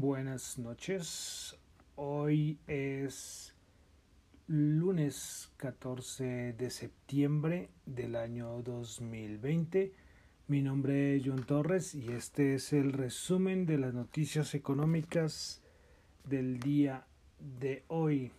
Buenas 0.00 0.58
noches. 0.58 1.56
Hoy 1.96 2.60
es 2.68 3.52
lunes 4.46 5.50
14 5.56 6.52
de 6.52 6.70
septiembre 6.70 7.70
del 7.84 8.14
año 8.14 8.62
2020. 8.62 9.92
Mi 10.46 10.62
nombre 10.62 11.16
es 11.16 11.24
John 11.26 11.42
Torres 11.42 11.96
y 11.96 12.12
este 12.12 12.54
es 12.54 12.72
el 12.72 12.92
resumen 12.92 13.66
de 13.66 13.78
las 13.78 13.92
noticias 13.92 14.54
económicas 14.54 15.62
del 16.22 16.60
día 16.60 17.04
de 17.58 17.82
hoy. 17.88 18.30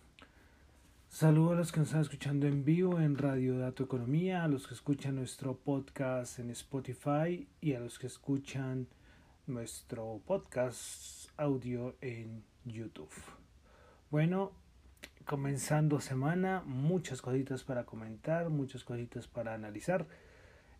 Saludos 1.10 1.52
a 1.52 1.56
los 1.56 1.72
que 1.72 1.80
nos 1.80 1.88
están 1.88 2.00
escuchando 2.00 2.46
en 2.46 2.64
vivo 2.64 2.98
en 3.00 3.18
Radio 3.18 3.58
Dato 3.58 3.84
Economía, 3.84 4.44
a 4.44 4.48
los 4.48 4.66
que 4.66 4.72
escuchan 4.72 5.16
nuestro 5.16 5.58
podcast 5.58 6.38
en 6.38 6.48
Spotify 6.52 7.46
y 7.60 7.74
a 7.74 7.80
los 7.80 7.98
que 7.98 8.06
escuchan 8.06 8.88
nuestro 9.46 10.22
podcast 10.24 11.19
audio 11.40 11.96
en 12.02 12.44
YouTube. 12.66 13.10
Bueno, 14.10 14.52
comenzando 15.24 15.98
semana, 16.00 16.62
muchas 16.66 17.22
cositas 17.22 17.64
para 17.64 17.84
comentar, 17.84 18.50
muchas 18.50 18.84
cositas 18.84 19.26
para 19.26 19.54
analizar. 19.54 20.06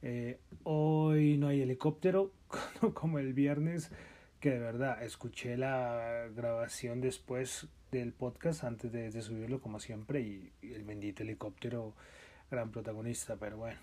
Eh, 0.03 0.39
hoy 0.65 1.39
no 1.39 1.49
hay 1.49 1.63
helicóptero 1.63 2.33
como 2.95 3.19
el 3.19 3.33
viernes, 3.33 3.91
que 4.39 4.51
de 4.51 4.59
verdad 4.59 5.03
escuché 5.03 5.57
la 5.57 6.29
grabación 6.37 7.01
después 7.01 7.67
del 7.91 8.13
podcast 8.13 8.65
antes 8.65 8.93
de, 8.93 9.11
subirlo 9.23 9.61
como 9.61 9.81
siempre 9.81 10.21
y, 10.21 10.53
el 10.63 10.85
bendito 10.85 11.23
helicóptero 11.23 11.95
gran 12.51 12.71
protagonista, 12.71 13.37
pero 13.37 13.57
bueno. 13.57 13.79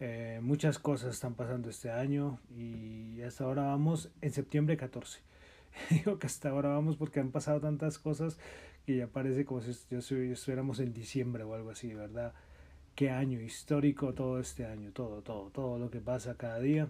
Eh, 0.00 0.40
muchas 0.42 0.80
cosas 0.80 1.14
están 1.14 1.34
pasando 1.34 1.70
este 1.70 1.92
año 1.92 2.40
y 2.50 3.22
hasta 3.22 3.44
ahora 3.44 3.62
vamos 3.62 4.10
en 4.22 4.32
septiembre 4.32 4.76
14. 4.76 5.33
Digo 5.90 6.18
que 6.18 6.26
hasta 6.26 6.50
ahora 6.50 6.68
vamos 6.70 6.96
porque 6.96 7.20
han 7.20 7.30
pasado 7.30 7.60
tantas 7.60 7.98
cosas 7.98 8.38
que 8.86 8.96
ya 8.96 9.06
parece 9.06 9.44
como 9.44 9.60
si 9.60 9.70
estuviéramos 9.70 10.78
en 10.80 10.92
diciembre 10.92 11.42
o 11.44 11.54
algo 11.54 11.70
así, 11.70 11.94
¿verdad? 11.94 12.34
Qué 12.94 13.10
año 13.10 13.40
histórico 13.40 14.14
todo 14.14 14.38
este 14.38 14.66
año, 14.66 14.92
todo, 14.92 15.22
todo, 15.22 15.50
todo 15.50 15.78
lo 15.78 15.90
que 15.90 16.00
pasa 16.00 16.36
cada 16.36 16.60
día. 16.60 16.88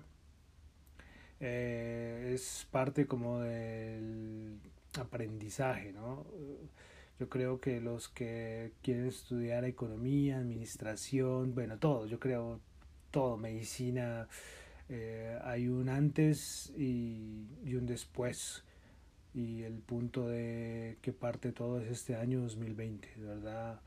Eh, 1.41 2.33
es 2.35 2.67
parte 2.71 3.07
como 3.07 3.41
del 3.41 4.59
aprendizaje, 4.99 5.93
¿no? 5.93 6.27
Yo 7.21 7.29
creo 7.29 7.61
que 7.61 7.81
los 7.81 8.09
que 8.09 8.73
quieren 8.83 9.07
estudiar 9.07 9.65
economía, 9.65 10.39
administración, 10.39 11.55
bueno, 11.55 11.79
todo, 11.79 12.07
yo 12.07 12.19
creo 12.19 12.61
todo, 13.11 13.37
medicina, 13.37 14.29
eh, 14.89 15.39
hay 15.45 15.69
un 15.69 15.89
antes 15.89 16.73
y, 16.77 17.47
y, 17.65 17.75
un 17.77 17.87
después. 17.87 18.65
Y 19.35 19.63
el 19.65 19.81
punto 19.81 20.29
de 20.29 20.97
que 21.03 21.13
parte 21.13 21.51
todo 21.51 21.81
es 21.81 21.91
este 21.91 22.15
año 22.15 22.41
2020, 22.43 23.09
de 23.17 23.27
verdad, 23.27 23.81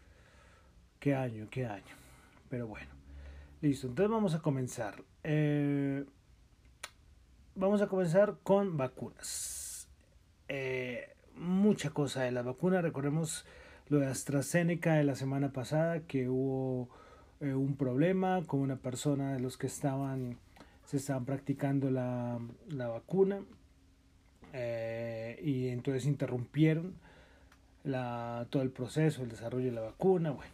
qué 1.00 1.16
año, 1.16 1.48
qué 1.50 1.66
año. 1.66 1.96
Pero 2.50 2.68
bueno, 2.68 2.90
listo, 3.62 3.88
entonces 3.88 4.12
vamos 4.12 4.36
a 4.36 4.40
comenzar. 4.40 5.04
Eh, 5.24 6.04
vamos 7.56 7.82
a 7.82 7.88
comenzar 7.88 8.38
con 8.44 8.76
vacunas. 8.76 9.88
Eh, 10.50 11.16
mucha 11.36 11.92
cosa 11.92 12.24
de 12.24 12.32
la 12.32 12.42
vacuna. 12.42 12.82
Recordemos 12.82 13.46
lo 13.88 14.00
de 14.00 14.08
AstraZeneca 14.08 14.96
de 14.96 15.06
la 15.06 15.16
semana 15.16 15.54
pasada, 15.54 16.02
que 16.02 16.28
hubo 16.28 16.90
eh, 17.40 17.54
un 17.54 17.78
problema 17.78 18.44
con 18.46 18.60
una 18.60 18.76
persona 18.76 19.32
de 19.32 19.40
los 19.40 19.58
que 19.58 19.68
estaban, 19.68 20.38
se 20.84 20.98
estaban 20.98 21.24
practicando 21.24 21.90
la, 21.90 22.38
la 22.68 22.90
vacuna 22.90 23.42
eh, 24.54 25.40
y 25.44 25.70
entonces 25.70 26.06
interrumpieron 26.06 26.96
la, 27.84 28.48
todo 28.50 28.64
el 28.64 28.70
proceso, 28.70 29.24
el 29.24 29.30
desarrollo 29.30 29.66
de 29.66 29.72
la 29.72 29.82
vacuna. 29.82 30.32
Bueno, 30.32 30.52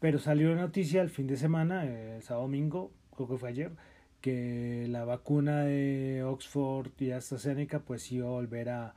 pero 0.00 0.18
salió 0.18 0.54
la 0.54 0.62
noticia 0.62 1.02
el 1.02 1.10
fin 1.10 1.26
de 1.26 1.36
semana, 1.36 1.84
el 1.84 2.22
sábado 2.22 2.46
domingo, 2.46 2.90
creo 3.14 3.28
que 3.28 3.36
fue 3.36 3.48
ayer, 3.50 3.72
que 4.20 4.86
la 4.88 5.04
vacuna 5.04 5.64
de 5.64 6.22
Oxford 6.24 6.90
y 6.98 7.10
AstraZeneca 7.12 7.80
pues 7.80 8.10
iba 8.12 8.26
a 8.26 8.30
volver 8.30 8.68
a 8.70 8.94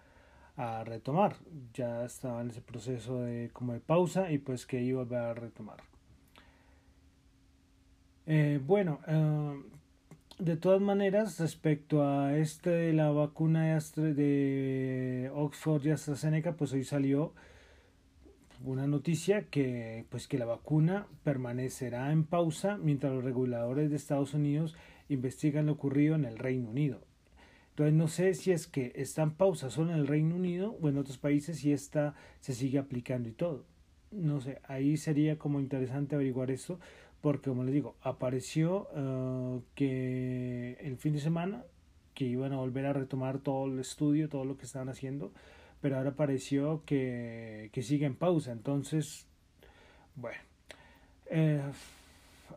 a 0.58 0.84
retomar. 0.84 1.36
Ya 1.74 2.06
estaba 2.06 2.42
en 2.42 2.50
ese 2.50 2.62
proceso 2.62 3.22
de 3.22 3.50
como 3.54 3.74
de 3.74 3.80
pausa 3.80 4.32
y 4.32 4.38
pues 4.38 4.66
que 4.66 4.82
iba 4.82 5.02
a 5.02 5.34
retomar. 5.34 5.78
Eh, 8.26 8.60
bueno, 8.66 9.00
eh, 9.08 9.64
de 10.44 10.58
todas 10.58 10.82
maneras, 10.82 11.40
respecto 11.40 12.06
a 12.06 12.38
este 12.38 12.70
de 12.70 12.94
la 12.94 13.12
vacuna 13.12 13.80
de, 13.96 14.14
de 14.14 15.32
Oxford 15.34 15.86
y 15.86 15.92
AstraZeneca, 15.92 16.58
pues 16.58 16.74
hoy 16.74 16.84
salió 16.84 17.34
una 18.66 18.86
noticia 18.86 19.44
que 19.44 20.06
pues 20.10 20.28
que 20.28 20.38
la 20.38 20.46
vacuna 20.46 21.08
permanecerá 21.24 22.12
en 22.12 22.26
pausa 22.26 22.78
mientras 22.78 23.14
los 23.14 23.24
reguladores 23.24 23.90
de 23.90 23.96
Estados 23.96 24.34
Unidos 24.34 24.76
investigan 25.08 25.68
lo 25.68 25.74
ocurrido 25.74 26.16
en 26.16 26.26
el 26.26 26.38
Reino 26.38 26.70
Unido. 26.70 27.02
Entonces 27.70 27.94
no 27.94 28.10
sé 28.10 28.34
si 28.34 28.52
es 28.52 28.68
que 28.68 28.92
está 28.96 29.24
en 29.24 29.32
pausa 29.32 29.70
solo 29.70 29.92
en 29.92 30.00
el 30.00 30.08
Reino 30.08 30.36
Unido 30.36 30.78
o 30.82 30.90
en 30.90 30.98
otros 30.98 31.18
países 31.18 31.64
y 31.64 31.72
esta 31.72 32.16
se 32.42 32.54
sigue 32.54 32.80
aplicando 32.80 33.30
y 33.30 33.34
todo. 33.34 33.66
No 34.12 34.42
sé, 34.42 34.60
ahí 34.68 34.98
sería 34.98 35.40
como 35.40 35.62
interesante 35.62 36.16
averiguar 36.16 36.52
eso 36.52 36.80
porque 37.24 37.50
como 37.50 37.64
les 37.64 37.74
digo, 37.74 37.96
apareció 38.02 38.90
uh, 38.98 39.62
que 39.76 40.78
el 40.82 40.98
fin 40.98 41.14
de 41.14 41.22
semana 41.22 41.64
que 42.14 42.26
iban 42.26 42.52
a 42.52 42.58
volver 42.58 42.86
a 42.86 42.92
retomar 42.92 43.40
todo 43.40 43.66
el 43.68 43.80
estudio, 43.80 44.28
todo 44.28 44.44
lo 44.44 44.58
que 44.58 44.66
estaban 44.66 44.90
haciendo, 44.90 45.32
pero 45.80 45.96
ahora 45.96 46.10
apareció 46.10 46.84
que, 46.86 47.70
que 47.72 47.82
sigue 47.82 48.06
en 48.06 48.16
pausa. 48.16 48.52
Entonces, 48.52 49.26
bueno. 50.16 50.38
Eh, 51.28 51.62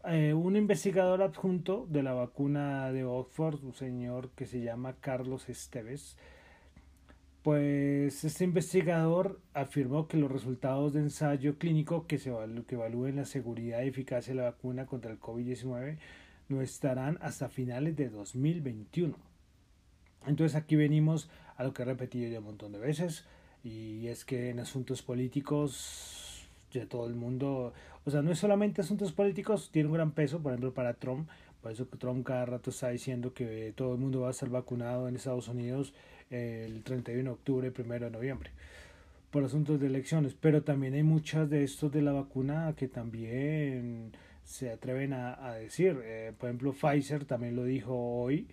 eh, 0.04 0.34
un 0.34 0.56
investigador 0.56 1.22
adjunto 1.22 1.86
de 1.88 2.02
la 2.02 2.12
vacuna 2.12 2.90
de 2.90 3.04
Oxford, 3.04 3.62
un 3.62 3.72
señor 3.72 4.30
que 4.30 4.46
se 4.46 4.62
llama 4.62 4.96
Carlos 4.98 5.48
Esteves, 5.48 6.16
pues 7.46 8.24
este 8.24 8.42
investigador 8.42 9.38
afirmó 9.54 10.08
que 10.08 10.16
los 10.16 10.32
resultados 10.32 10.94
de 10.94 10.98
ensayo 10.98 11.58
clínico 11.58 12.08
que, 12.08 12.18
se 12.18 12.32
que 12.66 12.74
evalúen 12.74 13.14
la 13.14 13.24
seguridad 13.24 13.84
y 13.84 13.86
eficacia 13.86 14.34
de 14.34 14.40
la 14.40 14.50
vacuna 14.50 14.86
contra 14.86 15.12
el 15.12 15.20
COVID-19 15.20 15.96
no 16.48 16.60
estarán 16.60 17.18
hasta 17.20 17.48
finales 17.48 17.94
de 17.94 18.08
2021. 18.08 19.14
Entonces 20.26 20.56
aquí 20.56 20.74
venimos 20.74 21.30
a 21.56 21.62
lo 21.62 21.72
que 21.72 21.82
he 21.82 21.84
repetido 21.84 22.28
ya 22.28 22.40
un 22.40 22.46
montón 22.46 22.72
de 22.72 22.80
veces 22.80 23.24
y 23.62 24.08
es 24.08 24.24
que 24.24 24.50
en 24.50 24.58
asuntos 24.58 25.02
políticos 25.02 26.48
de 26.72 26.84
todo 26.84 27.06
el 27.06 27.14
mundo, 27.14 27.72
o 28.04 28.10
sea, 28.10 28.22
no 28.22 28.32
es 28.32 28.40
solamente 28.40 28.80
asuntos 28.80 29.12
políticos, 29.12 29.70
tiene 29.70 29.88
un 29.88 29.94
gran 29.94 30.10
peso, 30.10 30.40
por 30.40 30.50
ejemplo, 30.50 30.74
para 30.74 30.94
Trump, 30.94 31.28
por 31.62 31.70
eso 31.70 31.88
que 31.88 31.96
Trump 31.96 32.26
cada 32.26 32.44
rato 32.44 32.70
está 32.70 32.88
diciendo 32.88 33.32
que 33.32 33.72
todo 33.76 33.92
el 33.92 34.00
mundo 34.00 34.22
va 34.22 34.28
a 34.28 34.30
estar 34.32 34.48
vacunado 34.48 35.06
en 35.06 35.14
Estados 35.14 35.46
Unidos 35.46 35.94
el 36.30 36.82
31 36.82 37.22
de 37.22 37.30
octubre 37.30 37.72
y 37.76 37.80
1 37.80 37.94
de 37.94 38.10
noviembre, 38.10 38.50
por 39.30 39.44
asuntos 39.44 39.80
de 39.80 39.86
elecciones, 39.86 40.34
pero 40.34 40.62
también 40.62 40.94
hay 40.94 41.02
muchas 41.02 41.48
de 41.50 41.62
estos 41.64 41.92
de 41.92 42.02
la 42.02 42.12
vacuna 42.12 42.74
que 42.76 42.88
también 42.88 44.12
se 44.44 44.70
atreven 44.70 45.12
a, 45.12 45.54
decir, 45.54 46.00
eh, 46.04 46.32
por 46.38 46.48
ejemplo, 46.48 46.72
Pfizer 46.72 47.24
también 47.24 47.56
lo 47.56 47.64
dijo 47.64 47.94
hoy, 47.94 48.46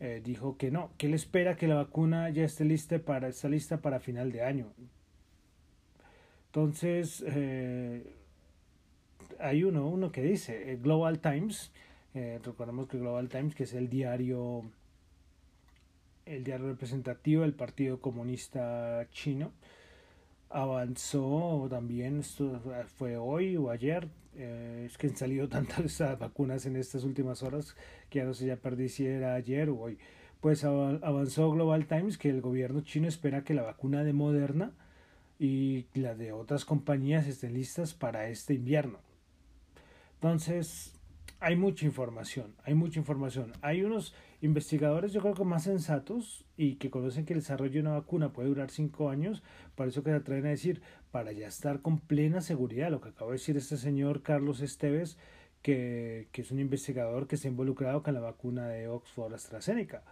eh, 0.00 0.20
dijo 0.24 0.56
que 0.56 0.72
no, 0.72 0.90
que 0.98 1.06
él 1.06 1.14
espera 1.14 1.56
que 1.56 1.68
la 1.68 1.76
vacuna 1.76 2.28
ya 2.30 2.44
esté 2.44 2.64
lista 2.64 2.98
para, 2.98 3.28
está 3.28 3.48
lista 3.48 3.78
para 3.78 4.00
final 4.00 4.32
de 4.32 4.42
año. 4.42 4.72
Entonces, 6.46 7.24
eh, 7.26 8.12
hay 9.38 9.62
uno, 9.62 9.88
uno 9.88 10.10
que 10.10 10.22
dice, 10.22 10.78
Global 10.82 11.20
Times, 11.20 11.72
recordemos 12.12 12.88
que 12.88 12.98
Global 12.98 13.28
Times, 13.28 13.54
que 13.54 13.64
es 13.64 13.74
el 13.74 13.88
diario, 13.88 14.64
el 16.26 16.44
diario 16.44 16.66
representativo 16.68 17.42
del 17.42 17.54
Partido 17.54 18.00
Comunista 18.00 19.06
Chino, 19.10 19.52
avanzó 20.50 21.66
también, 21.68 22.20
esto 22.20 22.60
fue 22.96 23.16
hoy 23.16 23.56
o 23.56 23.70
ayer, 23.70 24.08
es 24.36 24.96
que 24.98 25.08
han 25.08 25.16
salido 25.16 25.48
tantas 25.50 25.98
vacunas 26.18 26.66
en 26.66 26.76
estas 26.76 27.04
últimas 27.04 27.42
horas 27.42 27.76
que 28.10 28.20
ya 28.20 28.24
no 28.24 28.34
sé 28.34 28.46
ya 28.46 28.56
perdí 28.56 28.88
si 28.88 29.06
era 29.06 29.34
ayer 29.34 29.68
o 29.68 29.78
hoy. 29.78 29.98
Pues 30.40 30.62
avanzó 30.62 31.50
Global 31.50 31.86
Times 31.86 32.18
que 32.18 32.28
el 32.28 32.42
gobierno 32.42 32.82
chino 32.82 33.08
espera 33.08 33.44
que 33.44 33.54
la 33.54 33.62
vacuna 33.62 34.04
de 34.04 34.12
Moderna 34.12 34.72
y 35.38 35.86
las 35.94 36.18
de 36.18 36.32
otras 36.32 36.64
compañías 36.64 37.26
estén 37.26 37.54
listas 37.54 37.94
para 37.94 38.28
este 38.28 38.54
invierno. 38.54 38.98
Entonces, 40.16 40.94
hay 41.40 41.56
mucha 41.56 41.84
información, 41.86 42.54
hay 42.64 42.74
mucha 42.74 42.98
información. 42.98 43.52
Hay 43.60 43.82
unos 43.82 44.14
investigadores, 44.44 45.12
yo 45.12 45.20
creo 45.20 45.34
que 45.34 45.44
más 45.44 45.64
sensatos 45.64 46.44
y 46.56 46.76
que 46.76 46.90
conocen 46.90 47.24
que 47.24 47.32
el 47.32 47.40
desarrollo 47.40 47.72
de 47.72 47.80
una 47.80 47.92
vacuna 47.92 48.32
puede 48.32 48.48
durar 48.48 48.70
cinco 48.70 49.08
años, 49.08 49.42
por 49.74 49.88
eso 49.88 50.02
que 50.02 50.10
se 50.10 50.16
atreven 50.16 50.46
a 50.46 50.50
decir, 50.50 50.82
para 51.10 51.32
ya 51.32 51.48
estar 51.48 51.80
con 51.80 51.98
plena 51.98 52.40
seguridad, 52.40 52.90
lo 52.90 53.00
que 53.00 53.08
acaba 53.08 53.30
de 53.30 53.38
decir 53.38 53.56
este 53.56 53.76
señor 53.76 54.22
Carlos 54.22 54.60
Esteves, 54.60 55.18
que, 55.62 56.28
que 56.32 56.42
es 56.42 56.50
un 56.50 56.60
investigador 56.60 57.26
que 57.26 57.36
está 57.36 57.48
involucrado 57.48 58.02
con 58.02 58.12
la 58.12 58.20
vacuna 58.20 58.68
de 58.68 58.88
Oxford 58.88 59.32
AstraZeneca. 59.32 60.02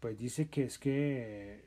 Pues 0.00 0.18
dice 0.18 0.48
que 0.48 0.64
es 0.64 0.78
que 0.78 1.64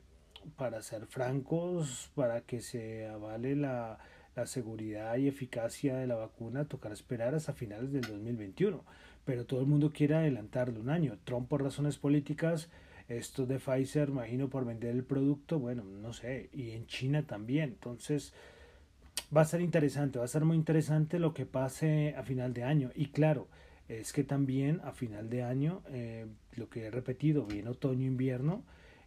para 0.56 0.82
ser 0.82 1.06
francos, 1.06 2.10
para 2.16 2.40
que 2.40 2.60
se 2.60 3.06
avale 3.06 3.54
la, 3.54 3.98
la 4.34 4.46
seguridad 4.46 5.16
y 5.16 5.28
eficacia 5.28 5.96
de 5.96 6.06
la 6.06 6.16
vacuna, 6.16 6.64
tocará 6.64 6.94
esperar 6.94 7.34
hasta 7.34 7.52
finales 7.52 7.92
del 7.92 8.02
2021. 8.02 8.84
Pero 9.28 9.44
todo 9.44 9.60
el 9.60 9.66
mundo 9.66 9.92
quiere 9.92 10.14
adelantarlo 10.14 10.80
un 10.80 10.88
año. 10.88 11.18
Trump 11.24 11.50
por 11.50 11.62
razones 11.62 11.98
políticas, 11.98 12.70
esto 13.08 13.44
de 13.44 13.58
Pfizer, 13.58 14.08
imagino 14.08 14.48
por 14.48 14.64
vender 14.64 14.94
el 14.94 15.04
producto, 15.04 15.58
bueno, 15.58 15.84
no 15.84 16.14
sé, 16.14 16.48
y 16.50 16.70
en 16.70 16.86
China 16.86 17.22
también. 17.26 17.64
Entonces, 17.68 18.32
va 19.36 19.42
a 19.42 19.44
ser 19.44 19.60
interesante, 19.60 20.18
va 20.18 20.24
a 20.24 20.28
ser 20.28 20.46
muy 20.46 20.56
interesante 20.56 21.18
lo 21.18 21.34
que 21.34 21.44
pase 21.44 22.14
a 22.16 22.22
final 22.22 22.54
de 22.54 22.64
año. 22.64 22.90
Y 22.94 23.08
claro, 23.08 23.48
es 23.86 24.14
que 24.14 24.24
también 24.24 24.80
a 24.82 24.92
final 24.92 25.28
de 25.28 25.42
año, 25.42 25.82
eh, 25.90 26.24
lo 26.52 26.70
que 26.70 26.86
he 26.86 26.90
repetido, 26.90 27.44
viene 27.44 27.68
otoño-invierno 27.68 28.62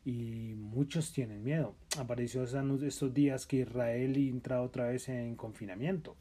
y 0.05 0.53
muchos 0.55 1.13
tienen 1.13 1.43
miedo. 1.43 1.73
Apareció 1.97 2.43
estos 2.43 3.11
días 3.11 3.47
que 3.47 3.61
Israel 3.61 4.15
entra 4.17 4.61
otra 4.61 4.85
vez 4.85 5.09
en 5.09 5.35
confinamiento. 5.35 6.15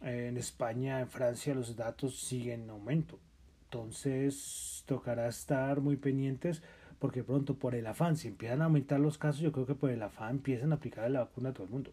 En 0.00 0.36
España, 0.36 1.00
en 1.00 1.08
Francia, 1.08 1.54
los 1.54 1.76
datos 1.76 2.18
siguen 2.18 2.62
en 2.62 2.70
aumento. 2.70 3.18
Entonces, 3.64 4.84
tocará 4.86 5.28
estar 5.28 5.80
muy 5.80 5.96
pendientes 5.96 6.62
porque 6.98 7.24
pronto 7.24 7.58
por 7.58 7.74
el 7.74 7.86
afán, 7.86 8.16
si 8.16 8.28
empiezan 8.28 8.62
a 8.62 8.66
aumentar 8.66 9.00
los 9.00 9.18
casos, 9.18 9.40
yo 9.40 9.52
creo 9.52 9.66
que 9.66 9.74
por 9.74 9.90
el 9.90 10.02
afán 10.02 10.36
empiezan 10.36 10.72
a 10.72 10.76
aplicar 10.76 11.10
la 11.10 11.20
vacuna 11.20 11.50
a 11.50 11.52
todo 11.52 11.64
el 11.64 11.70
mundo. 11.70 11.92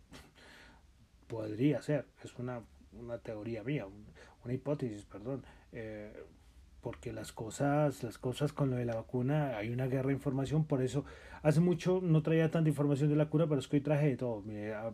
Podría 1.27 1.81
ser, 1.81 2.05
es 2.23 2.37
una, 2.37 2.61
una 2.93 3.17
teoría 3.17 3.63
mía, 3.63 3.87
una 4.45 4.53
hipótesis, 4.53 5.05
perdón. 5.05 5.43
Eh, 5.71 6.13
porque 6.81 7.13
las 7.13 7.31
cosas, 7.31 8.03
las 8.03 8.17
cosas 8.17 8.53
con 8.53 8.71
lo 8.71 8.75
de 8.75 8.85
la 8.85 8.95
vacuna, 8.95 9.57
hay 9.57 9.69
una 9.69 9.85
guerra 9.87 10.07
de 10.07 10.13
información, 10.13 10.65
por 10.65 10.81
eso 10.81 11.05
hace 11.43 11.59
mucho 11.59 11.99
no 12.01 12.23
traía 12.23 12.49
tanta 12.49 12.69
información 12.69 13.09
de 13.09 13.15
la 13.15 13.27
cura, 13.29 13.47
pero 13.47 13.59
es 13.59 13.67
que 13.67 13.77
hoy 13.77 13.81
traje 13.81 14.07
de 14.07 14.17
todo, 14.17 14.43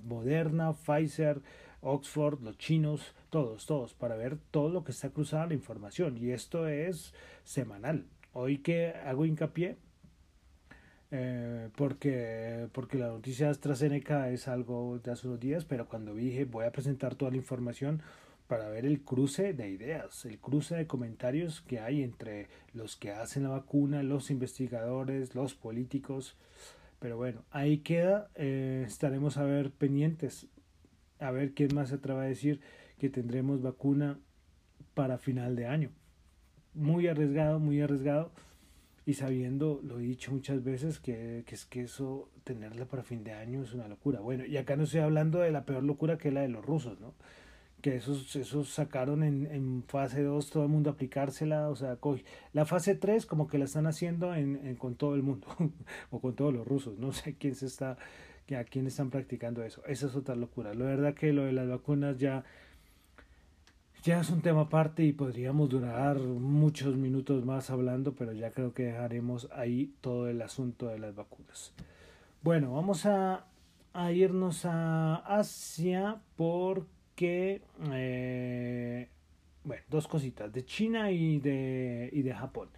Moderna, 0.04 0.74
Pfizer, 0.74 1.42
Oxford, 1.82 2.42
los 2.42 2.58
chinos, 2.58 3.14
todos, 3.30 3.66
todos, 3.66 3.94
para 3.94 4.16
ver 4.16 4.38
todo 4.52 4.70
lo 4.70 4.84
que 4.84 4.92
está 4.92 5.10
cruzada 5.10 5.48
la 5.48 5.54
información, 5.54 6.18
y 6.18 6.32
esto 6.32 6.68
es 6.68 7.14
semanal. 7.44 8.06
Hoy 8.34 8.60
que 8.60 8.90
hago 8.90 9.26
hincapié, 9.26 9.78
eh, 11.12 11.70
porque, 11.76 12.68
porque 12.74 12.98
la 12.98 13.08
noticia 13.08 13.46
de 13.46 13.52
AstraZeneca 13.52 14.30
es 14.30 14.48
algo 14.48 15.00
de 15.00 15.12
hace 15.12 15.28
unos 15.28 15.40
días, 15.40 15.66
pero 15.66 15.88
cuando 15.88 16.14
dije 16.14 16.46
voy 16.46 16.66
a 16.66 16.72
presentar 16.72 17.16
toda 17.16 17.32
la 17.32 17.38
información, 17.38 18.02
para 18.48 18.70
ver 18.70 18.86
el 18.86 19.02
cruce 19.02 19.54
de 19.54 19.70
ideas, 19.70 20.26
el 20.26 20.40
cruce 20.40 20.76
de 20.76 20.88
comentarios 20.88 21.62
que 21.62 21.80
hay 21.80 22.02
entre 22.02 22.48
los 22.74 22.96
que 22.96 23.12
hacen 23.12 23.44
la 23.44 23.50
vacuna, 23.50 24.04
los 24.04 24.32
investigadores, 24.32 25.36
los 25.36 25.54
políticos. 25.54 26.36
Pero 27.00 27.18
bueno, 27.18 27.44
ahí 27.52 27.80
queda, 27.80 28.30
eh, 28.36 28.86
estaremos 28.88 29.38
a 29.38 29.44
ver 29.44 29.72
pendientes, 29.72 30.48
a 31.20 31.32
ver 31.32 31.54
quién 31.54 31.74
más 31.74 31.90
se 31.90 31.96
atreve 31.96 32.22
a 32.22 32.24
decir 32.24 32.62
que 32.98 33.10
tendremos 33.10 33.62
vacuna 33.62 34.20
para 34.94 35.18
final 35.18 35.56
de 35.56 35.68
año. 35.68 35.92
Muy 36.74 37.08
arriesgado, 37.08 37.60
muy 37.60 37.82
arriesgado. 37.82 38.32
Y 39.06 39.14
sabiendo, 39.14 39.80
lo 39.84 40.00
he 40.00 40.04
dicho 40.04 40.32
muchas 40.32 40.64
veces, 40.64 41.00
que, 41.00 41.44
que 41.46 41.56
es 41.56 41.66
que 41.66 41.82
eso, 41.82 42.30
tenerla 42.44 42.86
para 42.86 43.04
fin 43.04 43.24
de 43.24 43.32
año 43.32 43.64
es 43.64 43.74
una 43.74 43.88
locura. 43.88 44.20
Bueno, 44.20 44.46
y 44.46 44.58
acá 44.58 44.76
no 44.76 44.84
estoy 44.84 45.00
hablando 45.00 45.40
de 45.40 45.52
la 45.52 45.66
peor 45.66 45.84
locura 45.84 46.18
que 46.18 46.28
es 46.28 46.34
la 46.34 46.42
de 46.42 46.50
los 46.50 46.66
rusos, 46.66 47.00
¿no? 47.00 47.14
que 47.82 47.96
esos, 47.96 48.36
esos 48.36 48.70
sacaron 48.70 49.24
en, 49.24 49.46
en 49.48 49.84
fase 49.88 50.24
2 50.24 50.50
todo 50.50 50.64
el 50.64 50.70
mundo 50.70 50.90
aplicársela, 50.90 51.70
o 51.70 51.76
sea, 51.76 51.98
la 52.54 52.66
fase 52.66 52.96
3 52.96 53.26
como 53.26 53.48
que 53.48 53.58
la 53.58 53.66
están 53.66 53.86
haciendo 53.86 54.34
en, 54.34 54.76
con 54.78 54.96
todo 54.96 55.16
el 55.16 55.24
mundo, 55.24 55.48
o 56.10 56.20
con 56.20 56.36
todos 56.36 56.54
los 56.54 56.68
rusos, 56.68 56.98
no 56.98 57.12
sé 57.12 57.36
quién 57.36 57.56
se 57.56 57.68
está, 57.68 57.98
a 58.56 58.64
quién 58.64 58.88
están 58.88 59.10
practicando 59.10 59.64
eso, 59.64 59.84
esa 59.86 60.08
es 60.08 60.16
otra 60.16 60.36
locura, 60.36 60.74
la 60.74 60.86
verdad 60.86 61.14
que 61.14 61.34
lo 61.34 61.44
de 61.44 61.52
las 61.52 61.68
vacunas 61.68 62.18
ya, 62.18 62.44
ya 64.04 64.22
es 64.22 64.30
un 64.30 64.42
tema 64.42 64.62
aparte 64.62 65.04
y 65.04 65.12
podríamos 65.12 65.70
durar 65.70 66.18
muchos 66.20 66.96
minutos 66.96 67.44
más 67.46 67.70
hablando, 67.70 68.14
pero 68.14 68.32
ya 68.34 68.52
creo 68.52 68.74
que 68.74 68.84
dejaremos 68.84 69.50
ahí 69.52 69.94
todo 70.02 70.30
el 70.30 70.42
asunto 70.42 70.88
de 70.88 71.00
las 71.00 71.16
vacunas. 71.16 71.74
Bueno, 72.44 72.74
vamos 72.74 73.06
a, 73.06 73.48
a 73.94 74.12
irnos 74.12 74.64
a 74.66 75.16
Asia 75.16 76.22
porque 76.36 76.98
que, 77.18 77.64
eh, 77.92 79.10
bueno, 79.64 79.84
dos 79.90 80.08
cositas, 80.08 80.54
de 80.54 80.64
China 80.64 81.12
y 81.12 81.40
de, 81.40 82.10
y 82.14 82.22
de 82.22 82.34
Japón. 82.34 82.70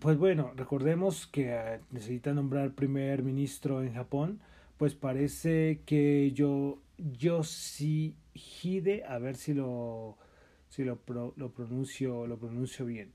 Pues 0.00 0.18
bueno, 0.18 0.52
recordemos 0.56 1.26
que 1.26 1.50
eh, 1.50 1.80
necesita 1.90 2.32
nombrar 2.32 2.72
primer 2.72 3.22
ministro 3.22 3.82
en 3.82 3.94
Japón, 3.94 4.40
pues 4.78 4.94
parece 4.94 5.80
que 5.84 6.32
yo, 6.32 6.78
Yoshihide, 6.98 9.04
a 9.04 9.18
ver 9.18 9.36
si 9.36 9.54
lo, 9.54 10.16
si 10.68 10.84
lo, 10.84 10.98
lo 11.36 11.50
pronuncio, 11.50 12.26
lo 12.26 12.38
pronuncio 12.38 12.86
bien. 12.86 13.12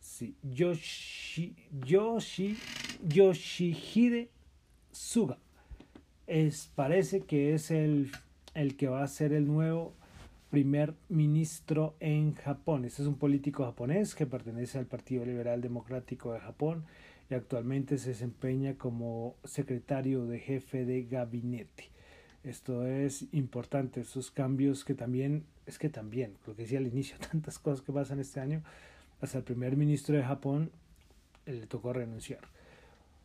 Sí, 0.00 0.36
Yoshi, 0.42 1.56
Yoshi, 1.84 2.56
Yoshihide 3.02 4.28
Suga. 4.92 5.38
Es, 6.26 6.70
parece 6.74 7.20
que 7.20 7.54
es 7.54 7.70
el 7.70 8.10
el 8.56 8.76
que 8.76 8.88
va 8.88 9.02
a 9.02 9.06
ser 9.06 9.32
el 9.32 9.46
nuevo 9.46 9.94
primer 10.50 10.94
ministro 11.08 11.96
en 12.00 12.34
Japón. 12.34 12.84
Este 12.84 13.02
es 13.02 13.08
un 13.08 13.16
político 13.16 13.64
japonés 13.64 14.14
que 14.14 14.26
pertenece 14.26 14.78
al 14.78 14.86
Partido 14.86 15.24
Liberal 15.24 15.60
Democrático 15.60 16.32
de 16.32 16.40
Japón 16.40 16.84
y 17.30 17.34
actualmente 17.34 17.98
se 17.98 18.10
desempeña 18.10 18.74
como 18.74 19.34
secretario 19.44 20.26
de 20.26 20.38
jefe 20.38 20.84
de 20.84 21.04
gabinete. 21.04 21.90
Esto 22.44 22.86
es 22.86 23.26
importante, 23.32 24.00
estos 24.00 24.30
cambios 24.30 24.84
que 24.84 24.94
también, 24.94 25.44
es 25.66 25.78
que 25.78 25.88
también, 25.88 26.34
lo 26.46 26.54
que 26.54 26.62
decía 26.62 26.78
al 26.78 26.86
inicio, 26.86 27.16
tantas 27.30 27.58
cosas 27.58 27.84
que 27.84 27.92
pasan 27.92 28.20
este 28.20 28.40
año, 28.40 28.62
hasta 29.20 29.38
el 29.38 29.44
primer 29.44 29.76
ministro 29.76 30.16
de 30.16 30.22
Japón 30.22 30.70
le 31.44 31.66
tocó 31.66 31.92
renunciar. 31.92 32.40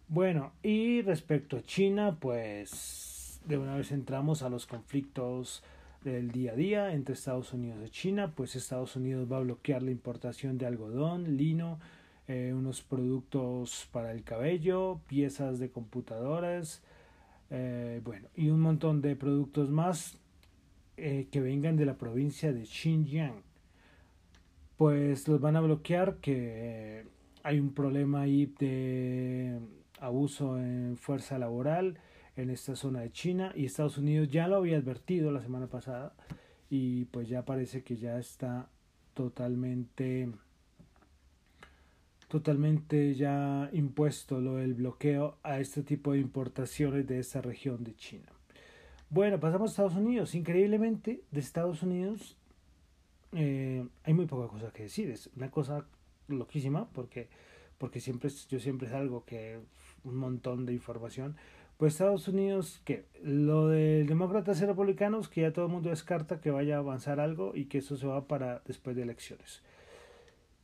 Bueno, 0.07 0.53
y 0.63 1.03
respecto 1.03 1.57
a 1.57 1.61
China, 1.61 2.17
pues 2.19 3.39
de 3.45 3.57
una 3.57 3.75
vez 3.75 3.91
entramos 3.91 4.41
a 4.41 4.49
los 4.49 4.65
conflictos 4.65 5.63
del 6.03 6.31
día 6.31 6.53
a 6.53 6.55
día 6.55 6.93
entre 6.93 7.13
Estados 7.13 7.53
Unidos 7.53 7.79
y 7.85 7.89
China, 7.89 8.33
pues 8.35 8.55
Estados 8.55 8.95
Unidos 8.95 9.31
va 9.31 9.37
a 9.37 9.41
bloquear 9.41 9.83
la 9.83 9.91
importación 9.91 10.57
de 10.57 10.65
algodón, 10.65 11.37
lino, 11.37 11.79
eh, 12.27 12.53
unos 12.55 12.81
productos 12.81 13.87
para 13.91 14.11
el 14.11 14.23
cabello, 14.23 14.99
piezas 15.07 15.59
de 15.59 15.69
computadoras, 15.69 16.81
eh, 17.49 18.01
bueno, 18.03 18.27
y 18.35 18.49
un 18.49 18.61
montón 18.61 19.01
de 19.01 19.15
productos 19.15 19.69
más 19.69 20.17
eh, 20.97 21.27
que 21.31 21.41
vengan 21.41 21.75
de 21.75 21.85
la 21.85 21.97
provincia 21.97 22.51
de 22.51 22.65
Xinjiang. 22.65 23.43
Pues 24.77 25.27
los 25.27 25.39
van 25.39 25.55
a 25.55 25.61
bloquear 25.61 26.17
que 26.17 27.05
hay 27.43 27.59
un 27.59 27.73
problema 27.73 28.21
ahí 28.21 28.47
de 28.59 29.59
abuso 29.99 30.59
en 30.59 30.97
fuerza 30.97 31.37
laboral 31.37 31.99
en 32.35 32.49
esta 32.49 32.75
zona 32.75 33.01
de 33.01 33.11
China 33.11 33.51
y 33.55 33.65
Estados 33.65 33.97
Unidos 33.97 34.29
ya 34.29 34.47
lo 34.47 34.57
había 34.57 34.77
advertido 34.77 35.31
la 35.31 35.41
semana 35.41 35.67
pasada 35.67 36.13
y 36.69 37.05
pues 37.05 37.27
ya 37.27 37.43
parece 37.43 37.83
que 37.83 37.97
ya 37.97 38.17
está 38.17 38.69
totalmente 39.13 40.29
totalmente 42.31 43.13
ya 43.13 43.69
impuesto 43.73 44.39
lo 44.39 44.55
del 44.55 44.73
bloqueo 44.73 45.37
a 45.43 45.59
este 45.59 45.83
tipo 45.83 46.13
de 46.13 46.19
importaciones 46.19 47.05
de 47.05 47.19
esta 47.19 47.41
región 47.41 47.83
de 47.83 47.93
China. 47.95 48.31
Bueno, 49.09 49.37
pasamos 49.41 49.69
a 49.69 49.71
Estados 49.71 49.95
Unidos. 49.95 50.33
Increíblemente, 50.33 51.25
de 51.29 51.39
Estados 51.41 51.83
Unidos 51.83 52.37
eh, 53.33 53.85
hay 54.03 54.13
muy 54.13 54.27
poca 54.27 54.47
cosa 54.47 54.71
que 54.71 54.83
decir. 54.83 55.09
Es 55.09 55.29
una 55.35 55.51
cosa 55.51 55.85
loquísima 56.29 56.87
porque, 56.93 57.27
porque 57.77 57.99
siempre, 57.99 58.29
yo 58.49 58.61
siempre 58.61 58.87
salgo 58.87 59.25
que 59.25 59.59
un 60.05 60.15
montón 60.15 60.65
de 60.65 60.71
información 60.71 61.35
pues 61.81 61.93
Estados 61.93 62.27
Unidos, 62.27 62.79
que 62.85 63.05
lo 63.23 63.67
de 63.67 64.03
demócratas 64.03 64.61
y 64.61 64.65
republicanos, 64.67 65.29
que 65.29 65.41
ya 65.41 65.51
todo 65.51 65.65
el 65.65 65.71
mundo 65.71 65.89
descarta 65.89 66.39
que 66.39 66.51
vaya 66.51 66.75
a 66.75 66.77
avanzar 66.77 67.19
algo 67.19 67.53
y 67.55 67.65
que 67.65 67.79
eso 67.79 67.97
se 67.97 68.05
va 68.05 68.27
para 68.27 68.61
después 68.67 68.95
de 68.95 69.01
elecciones. 69.01 69.63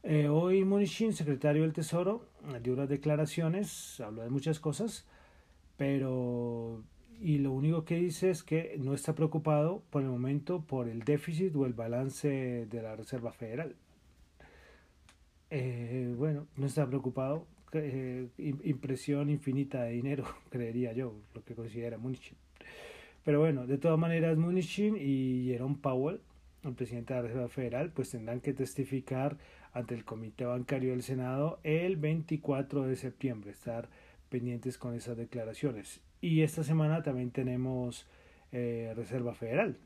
Eh, 0.04 0.28
hoy 0.28 0.64
Munichin, 0.64 1.14
secretario 1.14 1.64
del 1.64 1.74
Tesoro, 1.74 2.28
dio 2.62 2.74
unas 2.74 2.88
declaraciones, 2.88 4.00
habló 4.00 4.22
de 4.22 4.30
muchas 4.30 4.60
cosas, 4.60 5.08
pero 5.76 6.84
y 7.20 7.40
lo 7.40 7.52
único 7.52 7.84
que 7.84 7.96
dice 7.96 8.30
es 8.30 8.44
que 8.44 8.76
no 8.78 8.94
está 8.94 9.16
preocupado 9.16 9.82
por 9.90 10.04
el 10.04 10.10
momento 10.10 10.62
por 10.62 10.88
el 10.88 11.02
déficit 11.02 11.56
o 11.56 11.66
el 11.66 11.74
balance 11.74 12.68
de 12.70 12.82
la 12.84 12.96
Reserva 12.96 13.32
Federal. 13.32 13.76
Eh, 15.50 16.14
bueno, 16.16 16.46
no 16.58 16.68
está 16.68 16.86
preocupado 16.86 17.48
eh, 17.74 18.28
impresión 18.38 19.30
infinita 19.30 19.84
de 19.84 19.92
dinero, 19.92 20.26
creería 20.50 20.94
yo, 20.94 21.14
lo 21.34 21.44
que 21.44 21.56
considera 21.56 21.98
Munichin. 21.98 22.38
Pero 23.24 23.40
bueno, 23.40 23.68
de 23.68 23.78
todas 23.78 24.00
maneras, 24.00 24.38
Munichin 24.38 24.96
y 24.98 25.48
Jerome 25.48 25.78
Powell, 25.82 26.22
el 26.64 26.74
presidente 26.74 27.14
de 27.14 27.22
la 27.22 27.28
Reserva 27.28 27.50
Federal, 27.50 27.92
pues 27.92 28.12
tendrán 28.12 28.40
que 28.40 28.54
testificar 28.54 29.38
ante 29.74 29.96
el 29.96 30.06
Comité 30.06 30.46
Bancario 30.46 30.92
del 30.92 31.04
Senado 31.04 31.60
el 31.64 31.98
24 31.98 32.84
de 32.84 32.96
septiembre, 32.96 33.52
estar 33.52 33.90
pendientes 34.30 34.78
con 34.78 34.96
esas 34.96 35.18
declaraciones. 35.18 36.02
Y 36.22 36.42
esta 36.42 36.64
semana 36.64 37.04
también 37.04 37.32
tenemos 37.32 38.08
eh, 38.52 38.94
Reserva 38.96 39.34
Federal, 39.34 39.78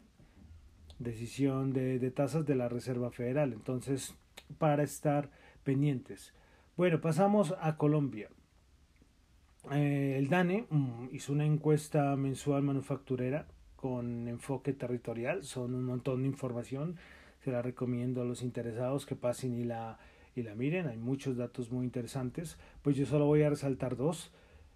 decisión 1.00 1.74
de, 1.74 2.00
de 2.00 2.12
tasas 2.12 2.46
de 2.46 2.56
la 2.56 2.70
Reserva 2.70 3.12
Federal. 3.12 3.54
Entonces, 3.54 4.16
para 4.58 4.84
estar 4.84 5.30
pendientes. 5.64 6.34
Bueno, 6.78 7.01
pasamos 7.01 7.54
a 7.60 7.75
Colombia. 7.75 8.30
Eh, 9.72 10.16
el 10.18 10.30
DANE 10.30 10.66
mm, 10.70 11.10
hizo 11.12 11.34
una 11.34 11.46
encuesta 11.46 12.16
mensual 12.16 12.63
manufacturera 12.63 13.46
con 13.75 14.30
enfoque 14.30 14.72
territorial. 14.72 15.44
Son 15.44 15.75
un 15.75 15.84
montón 15.84 16.22
de 16.22 16.30
información. 16.30 16.96
Se 17.44 17.51
la 17.51 17.62
recomiendo 17.62 18.22
a 18.22 18.25
los 18.25 18.42
interesados 18.42 19.06
que 19.06 19.18
pasen 19.18 19.54
y 19.54 19.66
la, 19.66 20.00
y 20.34 20.44
la 20.44 20.56
miren. 20.56 20.88
Hay 20.88 20.98
muchos 20.98 21.36
datos 21.36 21.72
muy 21.72 21.86
interesantes. 21.86 22.58
Pues 22.82 22.96
yo 22.96 23.06
solo 23.06 23.25
voy 23.25 23.44
a 23.44 23.50
resaltar 23.50 23.98
dos. 23.98 24.32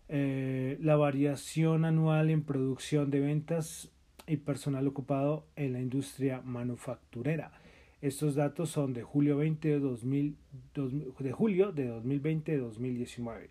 Eh, 0.09 0.77
la 0.81 0.97
variación 0.97 1.85
anual 1.85 2.29
en 2.29 2.43
producción 2.43 3.09
de 3.09 3.21
ventas 3.21 3.89
y 4.27 4.37
personal 4.37 4.85
ocupado 4.85 5.45
en 5.55 5.71
la 5.71 5.79
industria 5.79 6.41
manufacturera. 6.41 7.53
Estos 8.01 8.35
datos 8.35 8.69
son 8.69 8.93
de 8.93 9.03
julio 9.03 9.37
20 9.37 9.67
de, 9.67 9.79
2000, 9.79 10.37
de 11.19 11.31
julio 11.31 11.71
de 11.71 11.91
2020-2019. 11.91 13.49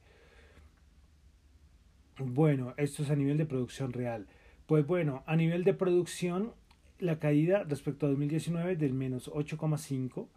Bueno, 2.19 2.75
esto 2.77 3.03
es 3.03 3.11
a 3.11 3.17
nivel 3.17 3.39
de 3.39 3.47
producción 3.47 3.93
real. 3.93 4.27
Pues 4.67 4.87
bueno, 4.87 5.25
a 5.27 5.37
nivel 5.37 5.65
de 5.65 5.75
producción, 5.75 6.53
la 6.99 7.19
caída 7.19 7.65
respecto 7.65 8.07
a 8.07 8.11
2019 8.11 8.77
del 8.77 8.95
menos 8.95 9.31
8,5, 9.31 10.29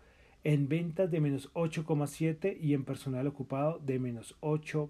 en 0.43 0.67
ventas 0.67 1.11
de 1.11 1.21
menos 1.21 1.53
8,7 1.53 2.57
y 2.59 2.73
en 2.73 2.83
personal 2.83 3.27
ocupado 3.27 3.79
de 3.79 3.99
menos 3.99 4.35
8%. 4.41 4.89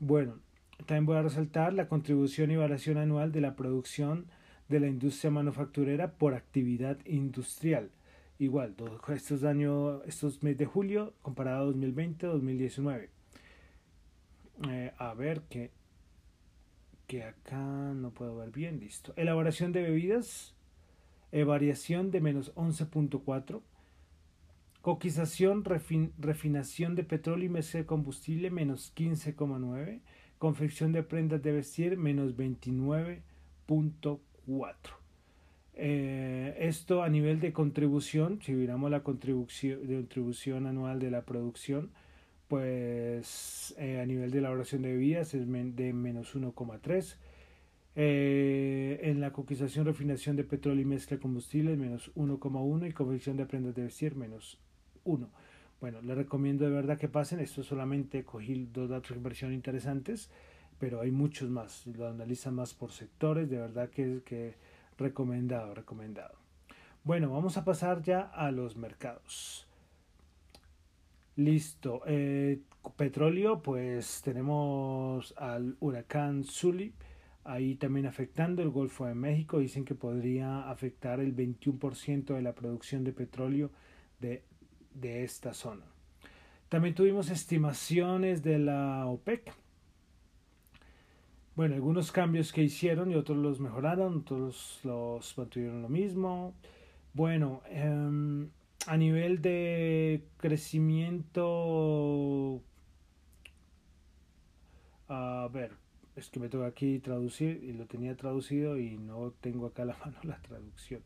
Bueno, 0.00 0.38
también 0.86 1.06
voy 1.06 1.16
a 1.16 1.22
resaltar 1.22 1.72
la 1.72 1.88
contribución 1.88 2.50
y 2.50 2.56
variación 2.56 2.96
anual 2.96 3.32
de 3.32 3.40
la 3.40 3.54
producción 3.54 4.26
de 4.68 4.80
la 4.80 4.88
industria 4.88 5.30
manufacturera 5.30 6.12
por 6.12 6.34
actividad 6.34 6.98
industrial. 7.06 7.90
Igual, 8.38 8.74
estos 9.14 9.44
años, 9.44 10.02
estos 10.06 10.42
meses 10.42 10.58
de 10.58 10.66
julio 10.66 11.14
comparado 11.22 11.70
a 11.70 11.72
2020-2019. 11.72 13.08
Eh, 14.68 14.92
a 14.98 15.14
ver 15.14 15.42
que, 15.42 15.70
que 17.06 17.22
acá 17.24 17.58
no 17.94 18.10
puedo 18.10 18.36
ver 18.36 18.50
bien, 18.50 18.80
listo. 18.80 19.12
Elaboración 19.16 19.72
de 19.72 19.82
bebidas, 19.82 20.54
eh, 21.30 21.44
variación 21.44 22.10
de 22.10 22.20
menos 22.20 22.54
11.4. 22.54 23.62
Coquización, 24.80 25.64
refinación 25.64 26.96
de 26.96 27.04
petróleo 27.04 27.46
y 27.46 27.48
mezcla 27.48 27.78
de 27.80 27.86
combustible, 27.86 28.50
menos 28.50 28.92
15,9. 28.96 30.00
Confección 30.38 30.90
de 30.90 31.04
prendas 31.04 31.40
de 31.42 31.52
vestir, 31.52 31.96
menos 31.96 32.36
29.4. 32.36 34.18
Eh, 35.74 36.54
esto 36.58 37.02
a 37.02 37.08
nivel 37.08 37.40
de 37.40 37.52
contribución, 37.52 38.40
si 38.42 38.52
miramos 38.52 38.90
la 38.90 39.02
contribución, 39.02 39.86
de 39.86 39.96
contribución 39.96 40.66
anual 40.66 40.98
de 40.98 41.10
la 41.10 41.22
producción, 41.22 41.90
pues 42.48 43.74
eh, 43.78 44.00
a 44.00 44.06
nivel 44.06 44.30
de 44.30 44.38
elaboración 44.38 44.82
de 44.82 44.92
bebidas 44.92 45.32
es 45.34 45.46
de 45.50 45.92
menos 45.92 46.36
1,3. 46.36 47.16
Eh, 47.94 49.00
en 49.02 49.20
la 49.20 49.32
coquización, 49.32 49.86
refinación 49.86 50.36
de 50.36 50.44
petróleo 50.44 50.82
y 50.82 50.86
mezcla 50.86 51.16
de 51.16 51.22
combustible 51.22 51.76
menos 51.76 52.10
1,1 52.14 52.88
y 52.88 52.92
confección 52.92 53.36
de 53.36 53.46
prendas 53.46 53.74
de 53.74 53.82
vestir 53.82 54.16
menos 54.16 54.58
1. 55.04 55.30
Bueno, 55.80 56.00
les 56.00 56.16
recomiendo 56.16 56.64
de 56.64 56.70
verdad 56.70 56.98
que 56.98 57.08
pasen. 57.08 57.40
Esto 57.40 57.62
solamente 57.62 58.24
cogí 58.24 58.68
dos 58.72 58.88
datos 58.88 59.10
de 59.10 59.16
inversión 59.16 59.52
interesantes, 59.52 60.30
pero 60.82 61.00
hay 61.00 61.12
muchos 61.12 61.48
más. 61.48 61.86
Lo 61.86 62.08
analizan 62.08 62.56
más 62.56 62.74
por 62.74 62.90
sectores. 62.90 63.48
De 63.48 63.56
verdad 63.56 63.88
que, 63.88 64.20
que 64.24 64.56
recomendado, 64.98 65.76
recomendado. 65.76 66.34
Bueno, 67.04 67.30
vamos 67.30 67.56
a 67.56 67.64
pasar 67.64 68.02
ya 68.02 68.22
a 68.22 68.50
los 68.50 68.76
mercados. 68.76 69.68
Listo. 71.36 72.02
Eh, 72.04 72.62
petróleo, 72.96 73.62
pues 73.62 74.22
tenemos 74.22 75.32
al 75.36 75.76
huracán 75.78 76.42
Zully 76.42 76.92
ahí 77.44 77.76
también 77.76 78.06
afectando 78.06 78.60
el 78.60 78.70
Golfo 78.70 79.06
de 79.06 79.14
México. 79.14 79.60
Dicen 79.60 79.84
que 79.84 79.94
podría 79.94 80.68
afectar 80.68 81.20
el 81.20 81.32
21% 81.32 82.34
de 82.34 82.42
la 82.42 82.56
producción 82.56 83.04
de 83.04 83.12
petróleo 83.12 83.70
de 84.18 84.42
de 84.94 85.22
esta 85.22 85.54
zona. 85.54 85.84
También 86.68 86.96
tuvimos 86.96 87.30
estimaciones 87.30 88.42
de 88.42 88.58
la 88.58 89.06
OPEC. 89.06 89.61
Bueno, 91.54 91.74
algunos 91.74 92.12
cambios 92.12 92.52
que 92.52 92.62
hicieron 92.62 93.10
y 93.10 93.14
otros 93.14 93.38
los 93.38 93.60
mejoraron, 93.60 94.18
otros 94.18 94.80
los 94.84 95.36
mantuvieron 95.36 95.82
lo 95.82 95.88
mismo. 95.88 96.54
Bueno, 97.12 97.62
em, 97.68 98.48
a 98.86 98.96
nivel 98.96 99.42
de 99.42 100.24
crecimiento, 100.38 102.62
a 105.08 105.48
ver, 105.52 105.72
es 106.16 106.30
que 106.30 106.40
me 106.40 106.48
toca 106.48 106.66
aquí 106.66 106.98
traducir 107.00 107.62
y 107.62 107.72
lo 107.72 107.86
tenía 107.86 108.16
traducido 108.16 108.78
y 108.78 108.96
no 108.96 109.32
tengo 109.40 109.66
acá 109.66 109.82
a 109.82 109.86
la 109.86 109.96
mano 110.04 110.18
la 110.24 110.40
traducción. 110.40 111.02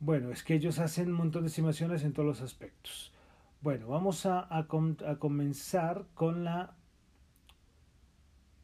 Bueno, 0.00 0.30
es 0.30 0.42
que 0.42 0.54
ellos 0.54 0.78
hacen 0.80 1.08
un 1.10 1.14
montón 1.14 1.42
de 1.42 1.48
estimaciones 1.48 2.04
en 2.04 2.12
todos 2.12 2.26
los 2.26 2.40
aspectos. 2.42 3.12
Bueno, 3.62 3.88
vamos 3.88 4.26
a, 4.26 4.46
a, 4.54 4.66
comenzar 4.66 6.04
con 6.14 6.44
la... 6.44 6.76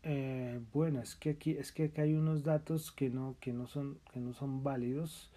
Eh, 0.03 0.61
bueno, 0.73 1.01
es 1.01 1.15
que 1.15 1.31
aquí 1.31 1.53
es 1.53 1.73
que 1.73 1.85
acá 1.85 2.03
hay 2.03 2.15
unos 2.15 2.43
datos 2.43 2.91
que 2.91 3.11
no, 3.11 3.37
que 3.41 3.53
no, 3.53 3.67
son, 3.67 3.99
que 4.13 4.21
no 4.21 4.33
son 4.35 4.63
válidos. 4.63 5.31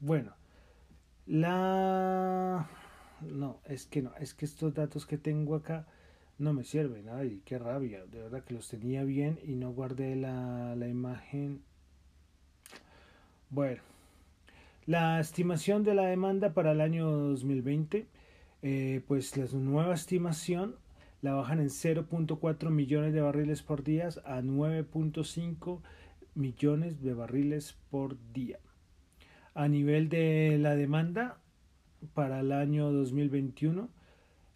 bueno, 0.00 0.32
la... 1.26 2.68
No, 3.22 3.60
es 3.64 3.86
que 3.86 4.02
no, 4.02 4.12
es 4.20 4.34
que 4.34 4.44
estos 4.44 4.74
datos 4.74 5.06
que 5.06 5.16
tengo 5.18 5.54
acá 5.54 5.86
no 6.38 6.52
me 6.52 6.64
sirven. 6.64 7.08
Ay, 7.08 7.42
qué 7.44 7.58
rabia. 7.58 8.04
De 8.06 8.20
verdad 8.22 8.44
que 8.44 8.54
los 8.54 8.68
tenía 8.68 9.04
bien 9.04 9.38
y 9.44 9.56
no 9.56 9.72
guardé 9.72 10.16
la, 10.16 10.76
la 10.76 10.88
imagen. 10.88 11.62
Bueno, 13.50 13.82
la 14.86 15.18
estimación 15.20 15.82
de 15.82 15.94
la 15.94 16.06
demanda 16.06 16.52
para 16.52 16.72
el 16.72 16.80
año 16.80 17.10
2020, 17.10 18.06
eh, 18.68 19.00
pues 19.06 19.36
la 19.36 19.46
nueva 19.52 19.94
estimación 19.94 20.74
la 21.22 21.34
bajan 21.34 21.60
en 21.60 21.68
0.4 21.68 22.68
millones 22.68 23.14
de 23.14 23.20
barriles 23.20 23.62
por 23.62 23.84
día 23.84 24.08
a 24.24 24.40
9.5 24.40 25.82
millones 26.34 27.00
de 27.00 27.14
barriles 27.14 27.76
por 27.92 28.16
día. 28.32 28.58
A 29.54 29.68
nivel 29.68 30.08
de 30.08 30.58
la 30.58 30.74
demanda 30.74 31.38
para 32.12 32.40
el 32.40 32.50
año 32.50 32.90
2021, 32.90 33.88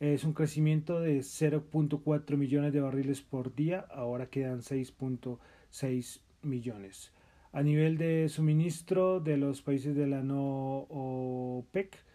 es 0.00 0.24
un 0.24 0.32
crecimiento 0.32 1.00
de 1.00 1.20
0.4 1.20 2.36
millones 2.36 2.72
de 2.72 2.80
barriles 2.80 3.20
por 3.20 3.54
día, 3.54 3.86
ahora 3.92 4.26
quedan 4.26 4.62
6.6 4.62 6.20
millones. 6.42 7.12
A 7.52 7.62
nivel 7.62 7.96
de 7.96 8.28
suministro 8.28 9.20
de 9.20 9.36
los 9.36 9.62
países 9.62 9.94
de 9.94 10.08
la 10.08 10.24
no 10.24 10.88
OPEC, 10.88 12.09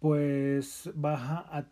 pues 0.00 0.90
baja 0.94 1.44
a, 1.50 1.66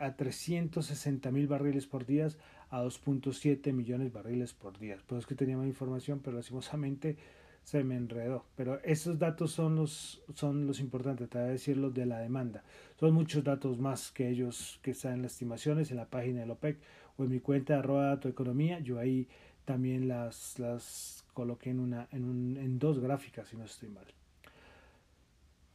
a 0.00 0.16
360 0.16 1.30
mil 1.30 1.46
barriles 1.46 1.86
por 1.86 2.06
día 2.06 2.28
a 2.70 2.82
2.7 2.82 3.72
millones 3.72 4.12
de 4.12 4.18
barriles 4.18 4.54
por 4.54 4.78
día. 4.78 4.98
Pues 5.06 5.20
es 5.20 5.26
que 5.26 5.34
tenía 5.34 5.56
más 5.56 5.66
información, 5.66 6.20
pero 6.24 6.36
lastimosamente 6.36 7.16
se 7.64 7.84
me 7.84 7.96
enredó. 7.96 8.44
Pero 8.56 8.80
esos 8.82 9.18
datos 9.18 9.52
son 9.52 9.76
los, 9.76 10.22
son 10.34 10.66
los 10.66 10.80
importantes, 10.80 11.28
te 11.28 11.38
voy 11.38 11.48
a 11.48 11.50
decir 11.50 11.76
los 11.76 11.94
de 11.94 12.06
la 12.06 12.18
demanda. 12.18 12.64
Son 12.98 13.12
muchos 13.14 13.44
datos 13.44 13.78
más 13.78 14.10
que 14.10 14.28
ellos 14.28 14.80
que 14.82 14.92
están 14.92 15.14
en 15.14 15.22
las 15.22 15.32
estimaciones 15.32 15.90
en 15.90 15.98
la 15.98 16.06
página 16.06 16.40
del 16.40 16.50
OPEC 16.50 16.78
o 17.18 17.24
en 17.24 17.30
mi 17.30 17.40
cuenta 17.40 17.78
arroba 17.78 18.18
tu 18.20 18.28
economía. 18.28 18.80
Yo 18.80 18.98
ahí 18.98 19.28
también 19.64 20.08
las, 20.08 20.58
las 20.58 21.24
coloqué 21.34 21.70
en, 21.70 21.80
una, 21.80 22.08
en, 22.10 22.24
un, 22.24 22.56
en 22.56 22.78
dos 22.78 22.98
gráficas, 22.98 23.48
si 23.48 23.56
no 23.56 23.64
estoy 23.64 23.90
mal. 23.90 24.06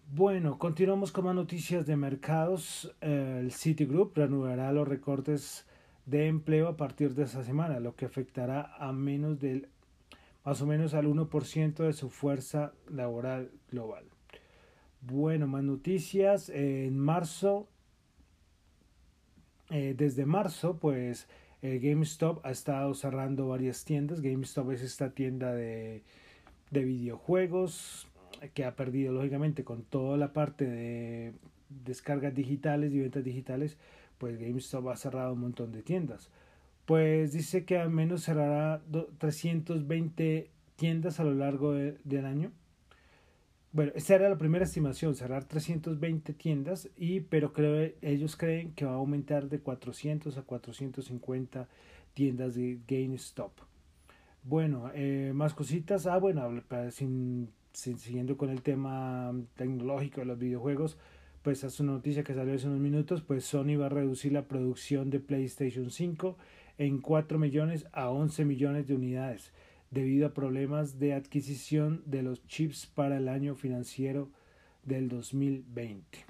Bueno, 0.09 0.57
continuamos 0.57 1.11
con 1.11 1.25
más 1.25 1.35
noticias 1.35 1.85
de 1.85 1.97
mercados. 1.97 2.95
El 3.01 3.51
Citigroup 3.51 4.15
reanudará 4.15 4.71
los 4.71 4.87
recortes 4.87 5.65
de 6.05 6.27
empleo 6.27 6.69
a 6.69 6.77
partir 6.77 7.13
de 7.13 7.23
esta 7.23 7.43
semana, 7.43 7.81
lo 7.81 7.93
que 7.93 8.05
afectará 8.05 8.73
a 8.77 8.93
menos 8.93 9.37
del 9.37 9.67
más 10.45 10.61
o 10.61 10.65
menos 10.65 10.93
al 10.93 11.07
1% 11.07 11.83
de 11.83 11.91
su 11.91 12.09
fuerza 12.09 12.71
laboral 12.89 13.51
global. 13.69 14.05
Bueno, 15.01 15.45
más 15.45 15.63
noticias. 15.65 16.47
En 16.47 16.97
marzo, 16.97 17.67
eh, 19.69 19.93
desde 19.95 20.25
marzo, 20.25 20.77
pues 20.79 21.27
eh, 21.61 21.79
GameStop 21.83 22.45
ha 22.45 22.51
estado 22.51 22.93
cerrando 22.93 23.49
varias 23.49 23.83
tiendas. 23.83 24.21
GameStop 24.21 24.71
es 24.71 24.83
esta 24.83 25.09
tienda 25.09 25.53
de, 25.53 26.05
de 26.71 26.85
videojuegos 26.85 28.06
que 28.53 28.65
ha 28.65 28.75
perdido, 28.75 29.13
lógicamente, 29.13 29.63
con 29.63 29.83
toda 29.83 30.17
la 30.17 30.33
parte 30.33 30.65
de 30.65 31.33
descargas 31.69 32.33
digitales 32.33 32.93
y 32.93 32.99
ventas 32.99 33.23
digitales, 33.23 33.77
pues 34.17 34.39
GameStop 34.39 34.89
ha 34.89 34.95
cerrado 34.97 35.33
un 35.33 35.41
montón 35.41 35.71
de 35.71 35.83
tiendas. 35.83 36.29
Pues 36.85 37.33
dice 37.33 37.65
que 37.65 37.77
al 37.77 37.89
menos 37.89 38.23
cerrará 38.23 38.81
320 39.17 40.49
tiendas 40.75 41.19
a 41.19 41.23
lo 41.23 41.33
largo 41.33 41.73
del 41.73 42.25
año. 42.25 42.51
Bueno, 43.73 43.91
esta 43.95 44.15
era 44.15 44.29
la 44.29 44.37
primera 44.37 44.63
estimación, 44.65 45.13
cerrar 45.13 45.43
320 45.43 46.33
tiendas, 46.33 46.89
y, 46.95 47.19
pero 47.19 47.53
creo, 47.53 47.91
ellos 48.01 48.37
creen 48.37 48.71
que 48.73 48.85
va 48.85 48.91
a 48.93 48.95
aumentar 48.95 49.49
de 49.49 49.59
400 49.59 50.37
a 50.37 50.41
450 50.43 51.67
tiendas 52.13 52.55
de 52.55 52.79
GameStop. 52.87 53.51
Bueno, 54.43 54.89
eh, 54.95 55.31
más 55.35 55.53
cositas. 55.53 56.07
Ah, 56.07 56.17
bueno, 56.17 56.63
sin, 56.89 57.49
siguiendo 57.77 58.37
con 58.37 58.49
el 58.49 58.63
tema 58.63 59.31
tecnológico 59.55 60.21
de 60.21 60.25
los 60.25 60.39
videojuegos, 60.39 60.97
pues 61.43 61.63
es 61.63 61.79
una 61.79 61.93
noticia 61.93 62.23
que 62.23 62.33
salió 62.33 62.55
hace 62.55 62.67
unos 62.67 62.79
minutos, 62.79 63.21
pues 63.21 63.45
Sony 63.45 63.77
va 63.79 63.85
a 63.85 63.89
reducir 63.89 64.33
la 64.33 64.47
producción 64.47 65.11
de 65.11 65.19
PlayStation 65.19 65.91
5 65.91 66.37
en 66.79 66.99
4 66.99 67.37
millones 67.37 67.85
a 67.93 68.09
11 68.09 68.45
millones 68.45 68.87
de 68.87 68.95
unidades 68.95 69.53
debido 69.91 70.27
a 70.27 70.33
problemas 70.33 70.99
de 70.99 71.13
adquisición 71.13 72.01
de 72.05 72.23
los 72.23 72.45
chips 72.47 72.87
para 72.87 73.17
el 73.17 73.29
año 73.29 73.55
financiero 73.55 74.29
del 74.83 75.07
2020. 75.07 76.25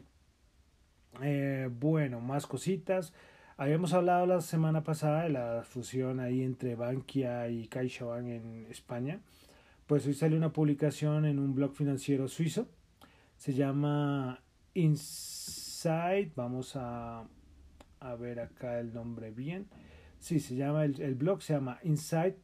Eh, 1.23 1.69
bueno, 1.71 2.19
más 2.19 2.45
cositas. 2.45 3.13
Habíamos 3.55 3.93
hablado 3.93 4.27
la 4.27 4.41
semana 4.41 4.83
pasada 4.83 5.23
de 5.23 5.29
la 5.29 5.63
fusión 5.63 6.19
ahí 6.19 6.43
entre 6.43 6.75
Bankia 6.75 7.47
y 7.49 7.67
CaixaBank 7.67 8.27
en 8.27 8.67
España. 8.69 9.21
Pues 9.87 10.05
hoy 10.05 10.13
sale 10.13 10.35
una 10.35 10.51
publicación 10.51 11.23
en 11.23 11.39
un 11.39 11.55
blog 11.55 11.73
financiero 11.73 12.27
suizo. 12.27 12.67
Se 13.37 13.53
llama 13.53 14.43
Insight. 14.73 16.35
Vamos 16.35 16.75
a, 16.75 17.25
a 18.01 18.15
ver 18.15 18.41
acá 18.41 18.81
el 18.81 18.93
nombre 18.93 19.31
bien. 19.31 19.69
Sí, 20.19 20.41
se 20.41 20.57
llama 20.57 20.83
el, 20.83 21.01
el 21.01 21.15
blog 21.15 21.41
se 21.41 21.53
llama 21.53 21.79
Insight 21.83 22.35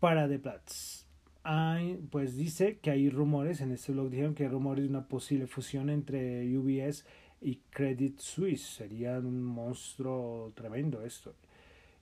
para 0.00 0.26
The 0.26 0.38
Platz. 0.38 1.04
Hay, 1.42 1.98
pues 2.10 2.38
dice 2.38 2.78
que 2.78 2.90
hay 2.90 3.10
rumores, 3.10 3.60
en 3.60 3.72
este 3.72 3.92
blog 3.92 4.08
dijeron 4.08 4.34
que 4.34 4.44
hay 4.44 4.48
rumores 4.48 4.84
de 4.84 4.90
una 4.90 5.08
posible 5.08 5.46
fusión 5.46 5.90
entre 5.90 6.56
UBS 6.56 7.04
y 7.42 7.56
Credit 7.68 8.18
Suisse. 8.18 8.62
Sería 8.62 9.18
un 9.18 9.42
monstruo 9.42 10.52
tremendo 10.54 11.02
esto. 11.02 11.34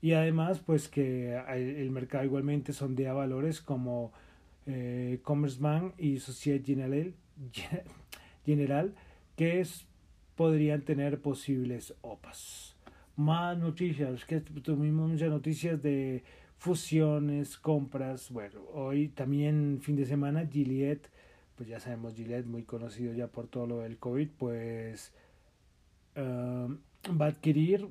Y 0.00 0.12
además, 0.12 0.61
pues 0.61 0.88
que 0.88 1.37
el 1.37 1.91
mercado 1.91 2.25
igualmente 2.25 2.73
sondea 2.73 3.12
valores 3.12 3.61
como 3.61 4.12
eh, 4.67 5.21
Commerzbank 5.23 5.95
y 5.99 6.19
Societe 6.19 6.65
General, 8.45 8.95
que 9.37 9.61
es, 9.61 9.87
podrían 10.35 10.83
tener 10.83 11.21
posibles 11.21 11.95
OPAs. 12.03 12.76
Más 13.17 13.57
noticias, 13.57 14.25
que 14.25 14.41
tuvimos 14.41 15.11
muchas 15.11 15.31
noticias 15.31 15.83
de 15.83 16.23
fusiones, 16.59 17.57
compras. 17.57 18.31
Bueno, 18.31 18.61
hoy 18.73 19.09
también 19.09 19.79
fin 19.81 19.97
de 19.97 20.05
semana 20.05 20.47
Gillette, 20.47 21.09
pues 21.57 21.69
ya 21.69 21.81
sabemos 21.81 22.15
Gillette, 22.15 22.47
muy 22.47 22.65
conocido 22.65 23.15
ya 23.15 23.29
por 23.29 23.47
todo 23.49 23.67
lo 23.67 23.79
del 23.81 23.99
COVID, 23.99 24.29
pues 24.38 25.12
um, 26.17 26.79
va 27.19 27.26
a 27.26 27.29
adquirir 27.29 27.88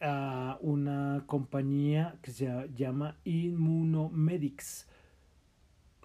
a 0.00 0.58
una 0.60 1.24
compañía 1.26 2.16
que 2.22 2.30
se 2.30 2.70
llama 2.74 3.16
Immunomedics. 3.24 4.86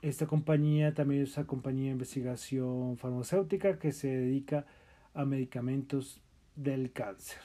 Esta 0.02 0.28
compañía 0.28 0.93
también 0.93 1.23
es 1.23 1.36
una 1.38 1.47
compañía 1.47 1.86
de 1.86 1.91
investigación 1.91 2.97
farmacéutica 2.97 3.80
que 3.80 3.91
se 3.91 4.08
dedica 4.08 4.65
a 5.13 5.25
medicamentos 5.25 6.21
del 6.56 6.91
cáncer. 6.91 7.39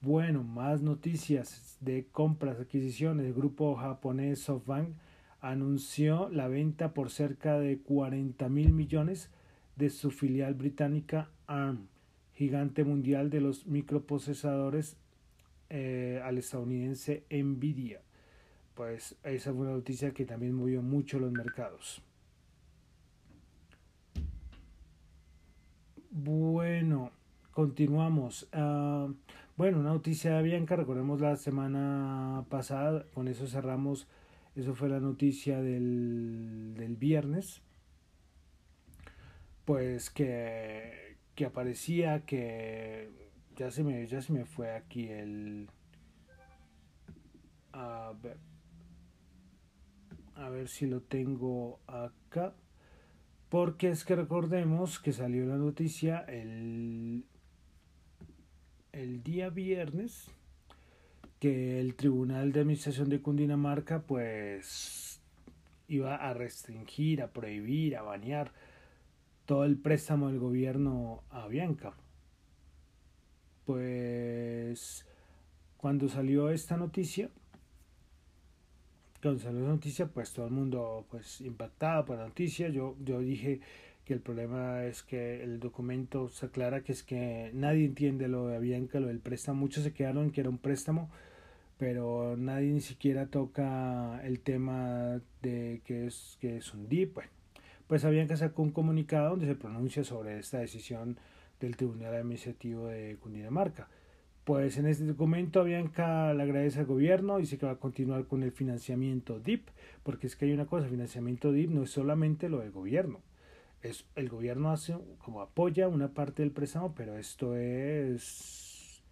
Bueno, 0.00 0.42
más 0.42 0.80
noticias 0.80 1.76
de 1.80 2.06
compras, 2.10 2.58
adquisiciones. 2.58 3.26
El 3.26 3.34
grupo 3.34 3.74
japonés 3.74 4.40
SoftBank 4.40 4.94
anunció 5.40 6.30
la 6.30 6.48
venta 6.48 6.94
por 6.94 7.10
cerca 7.10 7.58
de 7.58 7.80
40 7.80 8.48
mil 8.48 8.72
millones 8.72 9.30
de 9.76 9.90
su 9.90 10.10
filial 10.10 10.54
británica 10.54 11.30
ARM, 11.46 11.88
gigante 12.32 12.84
mundial 12.84 13.28
de 13.28 13.40
los 13.40 13.66
microprocesadores 13.66 14.96
eh, 15.70 16.20
al 16.24 16.38
estadounidense 16.38 17.24
Nvidia. 17.30 18.02
Pues 18.74 19.16
esa 19.24 19.52
fue 19.52 19.62
una 19.62 19.72
noticia 19.72 20.12
que 20.12 20.24
también 20.24 20.54
movió 20.54 20.82
mucho 20.82 21.18
los 21.18 21.32
mercados. 21.32 22.02
Bueno, 26.10 27.12
continuamos. 27.52 28.48
Ah, 28.52 29.08
bueno, 29.56 29.78
una 29.78 29.90
noticia 29.90 30.36
de 30.36 30.42
Bianca, 30.42 30.74
recordemos 30.74 31.20
la 31.20 31.36
semana 31.36 32.44
pasada, 32.48 33.04
con 33.14 33.28
eso 33.28 33.46
cerramos, 33.46 34.08
eso 34.56 34.74
fue 34.74 34.88
la 34.88 35.00
noticia 35.00 35.60
del, 35.60 36.74
del 36.76 36.96
viernes, 36.96 37.60
pues 39.66 40.10
que, 40.10 41.18
que 41.34 41.44
aparecía 41.44 42.24
que 42.24 43.29
ya 43.60 43.70
se 43.70 43.84
me, 43.84 44.06
ya 44.06 44.22
se 44.22 44.32
me 44.32 44.46
fue 44.46 44.74
aquí 44.74 45.08
el... 45.08 45.68
A 47.74 48.14
ver, 48.22 48.38
a 50.34 50.48
ver 50.48 50.66
si 50.66 50.86
lo 50.86 51.02
tengo 51.02 51.78
acá. 51.86 52.54
Porque 53.50 53.90
es 53.90 54.06
que 54.06 54.16
recordemos 54.16 54.98
que 54.98 55.12
salió 55.12 55.44
la 55.44 55.56
noticia 55.56 56.20
el 56.20 57.26
el 58.92 59.22
día 59.22 59.50
viernes 59.50 60.30
que 61.38 61.80
el 61.80 61.96
Tribunal 61.96 62.52
de 62.52 62.60
Administración 62.60 63.10
de 63.10 63.20
Cundinamarca 63.20 64.00
pues 64.00 65.20
iba 65.86 66.16
a 66.16 66.32
restringir, 66.32 67.20
a 67.20 67.30
prohibir, 67.30 67.96
a 67.96 68.02
banear 68.02 68.52
todo 69.44 69.64
el 69.64 69.76
préstamo 69.76 70.28
del 70.28 70.38
gobierno 70.38 71.24
a 71.28 71.46
Bianca. 71.46 71.94
Pues 73.70 75.06
cuando 75.76 76.08
salió 76.08 76.50
esta 76.50 76.76
noticia, 76.76 77.28
cuando 79.22 79.40
salió 79.40 79.60
la 79.60 79.68
noticia, 79.68 80.06
pues 80.08 80.32
todo 80.32 80.46
el 80.46 80.52
mundo 80.52 81.06
pues 81.08 81.40
impactado 81.40 82.04
por 82.04 82.16
la 82.18 82.24
noticia, 82.24 82.68
yo, 82.68 82.96
yo 83.04 83.20
dije 83.20 83.60
que 84.04 84.12
el 84.12 84.18
problema 84.18 84.82
es 84.86 85.04
que 85.04 85.44
el 85.44 85.60
documento 85.60 86.28
se 86.30 86.46
aclara 86.46 86.80
que 86.80 86.90
es 86.90 87.04
que 87.04 87.52
nadie 87.54 87.84
entiende 87.84 88.26
lo 88.26 88.48
de 88.48 88.58
Bianca, 88.58 88.98
lo 88.98 89.06
del 89.06 89.20
préstamo. 89.20 89.60
Muchos 89.60 89.84
se 89.84 89.92
quedaron 89.92 90.32
que 90.32 90.40
era 90.40 90.50
un 90.50 90.58
préstamo, 90.58 91.08
pero 91.78 92.36
nadie 92.36 92.72
ni 92.72 92.80
siquiera 92.80 93.26
toca 93.26 94.20
el 94.24 94.40
tema 94.40 95.20
de 95.42 95.80
que 95.84 96.08
es, 96.08 96.38
que 96.40 96.56
es 96.56 96.74
un 96.74 96.88
DIP. 96.88 97.14
Bueno, 97.14 97.30
pues 97.86 98.04
Avianca 98.04 98.36
sacó 98.36 98.62
un 98.62 98.72
comunicado 98.72 99.30
donde 99.30 99.46
se 99.46 99.54
pronuncia 99.54 100.02
sobre 100.02 100.40
esta 100.40 100.58
decisión 100.58 101.18
del 101.60 101.76
Tribunal 101.76 102.14
Administrativo 102.14 102.88
de 102.88 103.16
Cundinamarca. 103.20 103.88
Pues 104.44 104.78
en 104.78 104.86
este 104.86 105.04
documento 105.04 105.60
Avianca 105.60 106.32
le 106.34 106.42
agradece 106.42 106.80
al 106.80 106.86
gobierno, 106.86 107.38
dice 107.38 107.58
que 107.58 107.66
va 107.66 107.72
a 107.72 107.76
continuar 107.76 108.26
con 108.26 108.42
el 108.42 108.52
financiamiento 108.52 109.38
DIP, 109.38 109.68
porque 110.02 110.26
es 110.26 110.34
que 110.34 110.46
hay 110.46 110.52
una 110.52 110.66
cosa, 110.66 110.88
financiamiento 110.88 111.52
DIP 111.52 111.70
no 111.70 111.84
es 111.84 111.90
solamente 111.90 112.48
lo 112.48 112.60
del 112.60 112.72
gobierno, 112.72 113.20
es, 113.82 114.06
el 114.16 114.28
gobierno 114.28 114.72
hace 114.72 114.96
como 115.18 115.40
apoya 115.42 115.88
una 115.88 116.08
parte 116.08 116.42
del 116.42 116.52
préstamo, 116.52 116.94
pero 116.94 117.16
esto 117.16 117.56
es 117.56 119.02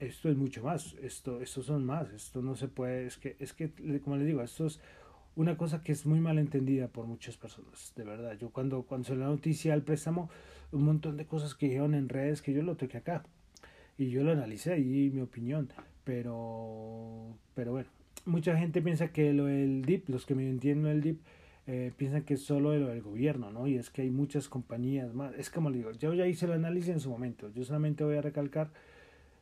esto 0.00 0.28
es 0.28 0.36
mucho 0.36 0.62
más, 0.62 0.94
esto, 1.02 1.40
estos 1.40 1.66
son 1.66 1.84
más, 1.84 2.10
esto 2.12 2.40
no 2.40 2.54
se 2.54 2.68
puede, 2.68 3.06
es 3.06 3.16
que, 3.16 3.36
es 3.40 3.52
que, 3.52 3.72
como 4.00 4.16
les 4.16 4.26
digo, 4.26 4.42
esto 4.42 4.66
es 4.66 4.80
una 5.38 5.56
cosa 5.56 5.84
que 5.84 5.92
es 5.92 6.04
muy 6.04 6.18
mal 6.18 6.36
entendida 6.36 6.88
por 6.88 7.06
muchas 7.06 7.36
personas, 7.36 7.92
de 7.94 8.02
verdad. 8.02 8.36
Yo 8.36 8.50
cuando, 8.50 8.82
cuando 8.82 9.06
se 9.06 9.14
la 9.14 9.26
noticia 9.26 9.70
del 9.70 9.82
préstamo, 9.82 10.28
un 10.72 10.82
montón 10.82 11.16
de 11.16 11.26
cosas 11.26 11.54
que 11.54 11.66
dijeron 11.66 11.94
en 11.94 12.08
redes 12.08 12.42
que 12.42 12.52
yo 12.52 12.60
lo 12.62 12.76
toqué 12.76 12.96
acá, 12.96 13.22
y 13.96 14.10
yo 14.10 14.24
lo 14.24 14.32
analicé 14.32 14.80
y 14.80 15.10
mi 15.10 15.20
opinión, 15.20 15.68
pero, 16.02 17.36
pero 17.54 17.70
bueno, 17.70 17.88
mucha 18.24 18.56
gente 18.58 18.82
piensa 18.82 19.12
que 19.12 19.32
lo 19.32 19.44
del 19.44 19.82
DIP, 19.82 20.08
los 20.08 20.26
que 20.26 20.34
me 20.34 20.48
entienden 20.48 20.90
el 20.90 21.02
DIP, 21.02 21.20
eh, 21.68 21.92
piensan 21.96 22.22
que 22.22 22.34
es 22.34 22.42
solo 22.42 22.76
lo 22.76 22.88
del 22.88 23.02
gobierno, 23.02 23.52
¿no? 23.52 23.68
Y 23.68 23.76
es 23.76 23.90
que 23.90 24.02
hay 24.02 24.10
muchas 24.10 24.48
compañías 24.48 25.14
más. 25.14 25.34
Es 25.38 25.50
como 25.50 25.70
digo, 25.70 25.92
yo 25.92 26.14
ya 26.14 26.26
hice 26.26 26.46
el 26.46 26.52
análisis 26.52 26.90
en 26.90 27.00
su 27.00 27.10
momento. 27.10 27.48
Yo 27.54 27.62
solamente 27.62 28.02
voy 28.02 28.16
a 28.16 28.22
recalcar 28.22 28.70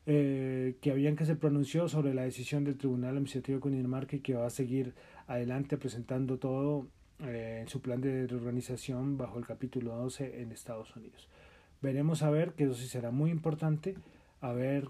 eh, 0.06 0.76
que 0.80 0.90
habían 0.90 1.16
que 1.16 1.24
se 1.24 1.37
pronunció 1.37 1.88
sobre 1.88 2.14
la 2.14 2.22
decisión 2.22 2.64
del 2.64 2.76
Tribunal 2.76 3.11
Administrativo 3.11 3.56
de 3.56 3.61
Cundinamarca 3.61 4.16
y 4.16 4.20
que 4.20 4.35
va 4.35 4.46
a 4.46 4.50
seguir 4.50 4.94
adelante 5.26 5.76
presentando 5.76 6.38
todo 6.38 6.86
eh, 7.20 7.60
en 7.62 7.68
su 7.68 7.80
plan 7.80 8.00
de 8.00 8.26
reorganización 8.26 9.16
bajo 9.16 9.38
el 9.38 9.46
capítulo 9.46 9.94
12 9.96 10.42
en 10.42 10.52
Estados 10.52 10.94
Unidos. 10.96 11.28
Veremos 11.82 12.22
a 12.22 12.30
ver, 12.30 12.52
que 12.52 12.64
eso 12.64 12.74
sí 12.74 12.88
será 12.88 13.10
muy 13.10 13.30
importante, 13.30 13.94
a 14.40 14.52
ver 14.52 14.88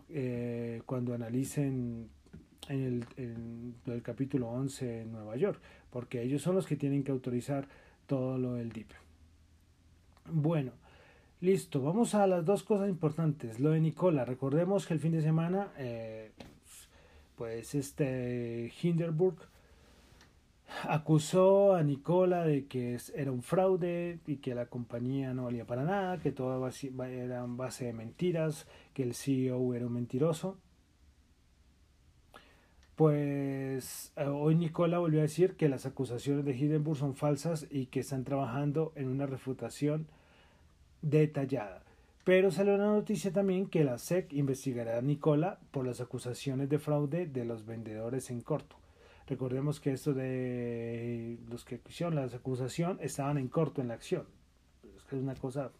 cuando 0.86 1.14
analicen 1.14 2.08
en 2.68 2.82
el, 2.82 3.04
en 3.16 3.74
el 3.86 4.02
capítulo 4.02 4.48
11 4.48 5.02
en 5.02 5.12
Nueva 5.12 5.36
York, 5.36 5.60
porque 5.90 6.22
ellos 6.22 6.42
son 6.42 6.56
los 6.56 6.66
que 6.66 6.76
tienen 6.76 7.04
que 7.04 7.12
autorizar 7.12 7.68
todo 8.06 8.38
lo 8.38 8.54
del 8.54 8.72
DIP. 8.72 8.90
Bueno, 10.30 10.72
Listo, 11.42 11.82
vamos 11.82 12.14
a 12.14 12.26
las 12.26 12.46
dos 12.46 12.62
cosas 12.62 12.88
importantes. 12.88 13.60
Lo 13.60 13.70
de 13.70 13.80
Nicola, 13.80 14.24
recordemos 14.24 14.86
que 14.86 14.94
el 14.94 15.00
fin 15.00 15.12
de 15.12 15.20
semana, 15.20 15.68
eh, 15.76 16.30
pues 17.36 17.74
este 17.74 18.72
Hinderburg 18.82 19.36
acusó 20.82 21.74
a 21.74 21.82
Nicola 21.82 22.44
de 22.44 22.66
que 22.66 22.98
era 23.14 23.32
un 23.32 23.42
fraude 23.42 24.20
y 24.26 24.36
que 24.36 24.54
la 24.54 24.66
compañía 24.66 25.34
no 25.34 25.44
valía 25.44 25.66
para 25.66 25.84
nada, 25.84 26.18
que 26.20 26.32
todo 26.32 26.68
era 27.04 27.44
en 27.44 27.56
base 27.56 27.86
de 27.86 27.92
mentiras, 27.92 28.66
que 28.92 29.02
el 29.02 29.14
CEO 29.14 29.74
era 29.74 29.86
un 29.86 29.92
mentiroso. 29.94 30.58
Pues 32.96 34.12
eh, 34.16 34.24
hoy 34.26 34.54
Nicola 34.54 34.98
volvió 34.98 35.20
a 35.20 35.22
decir 35.22 35.56
que 35.56 35.68
las 35.68 35.84
acusaciones 35.84 36.46
de 36.46 36.56
Hindenburg 36.56 36.96
son 36.96 37.14
falsas 37.14 37.66
y 37.70 37.86
que 37.86 38.00
están 38.00 38.24
trabajando 38.24 38.92
en 38.96 39.08
una 39.08 39.26
refutación 39.26 40.08
detallada. 41.02 41.84
Pero 42.24 42.50
salió 42.50 42.74
una 42.74 42.86
noticia 42.86 43.32
también 43.32 43.66
que 43.66 43.84
la 43.84 43.98
SEC 43.98 44.32
investigará 44.32 44.98
a 44.98 45.02
Nicola 45.02 45.60
por 45.70 45.86
las 45.86 46.00
acusaciones 46.00 46.68
de 46.70 46.78
fraude 46.78 47.26
de 47.26 47.44
los 47.44 47.66
vendedores 47.66 48.30
en 48.30 48.40
corto. 48.40 48.76
Recordemos 49.26 49.80
que 49.80 49.92
esto 49.92 50.14
de 50.14 51.38
los 51.50 51.64
que 51.64 51.80
hicieron 51.88 52.14
la 52.14 52.24
acusación 52.24 52.98
estaban 53.00 53.38
en 53.38 53.48
corto 53.48 53.80
en 53.80 53.88
la 53.88 53.94
acción. 53.94 54.24
Es 54.84 55.12
una 55.12 55.34
cosa 55.34 55.72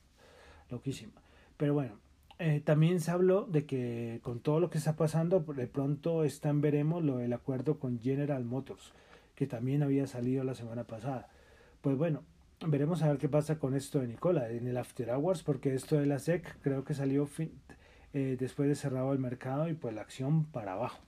loquísima. 0.68 1.12
Pero 1.56 1.74
bueno, 1.74 1.98
eh, 2.38 2.61
también 2.61 3.00
se 3.00 3.11
habló 3.11 3.46
de 3.46 3.64
que 3.64 4.20
con 4.22 4.40
todo 4.40 4.61
lo 4.61 4.68
que 4.68 4.78
está 4.78 4.96
pasando, 4.96 5.40
de 5.40 5.66
pronto 5.68 6.24
están, 6.24 6.61
veremos 6.61 7.02
lo 7.02 7.18
del 7.18 7.32
acuerdo 7.32 7.78
con 7.78 8.00
General 8.00 8.44
Motors, 8.44 8.92
que 9.35 9.46
también 9.46 9.82
había 9.82 10.06
salido 10.06 10.44
la 10.44 10.54
semana 10.54 10.85
pasada. 10.85 11.28
Pues 11.80 11.96
bueno, 11.96 12.24
veremos 12.66 13.02
a 13.02 13.09
ver 13.09 13.18
qué 13.18 13.28
pasa 13.28 13.59
con 13.59 13.74
esto 13.74 14.00
de 14.00 14.09
Nicola 14.09 14.50
en 14.50 14.66
el 14.66 14.76
After 14.76 15.09
Hours, 15.11 15.42
porque 15.42 15.74
esto 15.74 15.96
de 15.96 16.06
la 16.06 16.18
SEC 16.18 16.59
creo 16.61 16.85
que 16.85 16.94
salió 16.94 17.28
eh, 18.12 18.37
después 18.38 18.68
de 18.68 18.74
cerrado 18.74 19.12
el 19.12 19.18
mercado 19.18 19.68
y 19.68 19.74
pues 19.74 19.94
la 19.94 20.02
acción 20.02 20.44
para 20.44 20.72
abajo. 20.72 20.98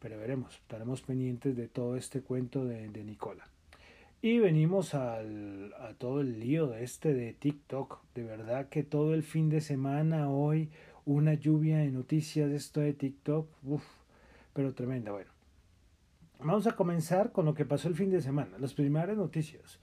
Pero 0.00 0.18
veremos, 0.18 0.54
estaremos 0.54 1.02
pendientes 1.02 1.56
de 1.56 1.68
todo 1.68 1.96
este 1.96 2.20
cuento 2.20 2.64
de, 2.64 2.88
de 2.88 3.04
Nicola. 3.04 3.44
Y 4.20 4.38
venimos 4.38 4.94
al, 4.94 5.72
a 5.74 5.94
todo 5.94 6.20
el 6.20 6.40
lío 6.40 6.66
de 6.66 6.82
este 6.82 7.14
de 7.14 7.32
TikTok. 7.34 8.00
De 8.14 8.24
verdad 8.24 8.68
que 8.68 8.82
todo 8.82 9.14
el 9.14 9.22
fin 9.22 9.48
de 9.48 9.60
semana, 9.60 10.28
hoy, 10.30 10.70
una 11.04 11.34
lluvia 11.34 11.78
de 11.78 11.90
noticias 11.90 12.50
de 12.50 12.56
esto 12.56 12.80
de 12.80 12.94
TikTok. 12.94 13.48
Uf, 13.62 13.84
pero 14.54 14.74
tremenda. 14.74 15.12
Bueno, 15.12 15.30
vamos 16.40 16.66
a 16.66 16.74
comenzar 16.74 17.30
con 17.30 17.44
lo 17.44 17.54
que 17.54 17.64
pasó 17.64 17.88
el 17.88 17.94
fin 17.94 18.10
de 18.10 18.20
semana. 18.20 18.58
Las 18.58 18.74
primeras 18.74 19.16
noticias. 19.16 19.78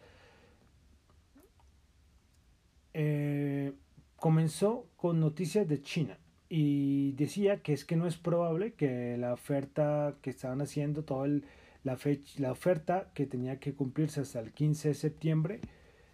Eh, 2.94 3.74
comenzó 4.18 4.88
con 4.98 5.20
noticias 5.20 5.68
de 5.68 5.82
China 5.82 6.18
y 6.58 7.12
decía 7.18 7.62
que 7.62 7.74
es 7.74 7.84
que 7.84 7.98
no 7.98 8.08
es 8.08 8.16
probable 8.16 8.76
que 8.76 9.18
la 9.18 9.34
oferta 9.34 10.16
que 10.22 10.30
estaban 10.30 10.62
haciendo 10.62 11.04
todo 11.04 11.26
el 11.26 11.44
la, 11.84 11.98
fecha, 11.98 12.42
la 12.42 12.54
oferta 12.54 13.12
que 13.14 13.26
tenía 13.26 13.60
que 13.60 13.74
cumplirse 13.74 14.22
hasta 14.22 14.40
el 14.40 14.54
15 14.54 14.88
de 14.88 14.94
septiembre 14.94 15.60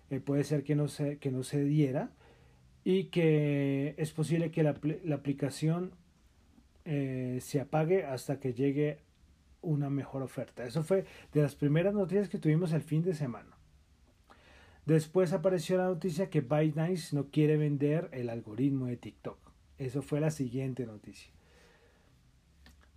eh, 0.10 0.20
puede 0.20 0.44
ser 0.44 0.64
que 0.64 0.74
no, 0.74 0.88
se, 0.88 1.20
que 1.20 1.30
no 1.30 1.44
se 1.44 1.64
diera 1.64 2.10
y 2.84 3.06
que 3.06 3.94
es 3.98 4.14
posible 4.14 4.50
que 4.50 4.64
la, 4.64 4.76
la 5.04 5.14
aplicación 5.14 5.92
eh, 6.86 7.38
se 7.40 7.62
apague 7.62 8.06
hasta 8.06 8.40
que 8.40 8.54
llegue 8.54 8.98
una 9.62 9.92
mejor 9.92 10.24
oferta. 10.24 10.66
Eso 10.66 10.82
fue 10.82 11.06
de 11.34 11.44
las 11.44 11.54
primeras 11.54 11.94
noticias 11.94 12.30
que 12.30 12.40
tuvimos 12.40 12.74
el 12.74 12.82
fin 12.82 13.04
de 13.04 13.14
semana. 13.14 13.56
Después 14.88 15.34
apareció 15.34 15.78
la 15.78 15.86
noticia 15.86 16.32
que 16.32 16.42
ByteDance 16.42 17.16
no 17.16 17.28
quiere 17.28 17.58
vender 17.58 18.10
el 18.12 18.32
algoritmo 18.32 18.88
de 18.88 18.98
TikTok. 18.98 19.51
Eso 19.82 20.04
fue 20.04 20.20
la 20.20 20.30
siguiente 20.30 20.86
noticia. 20.86 21.32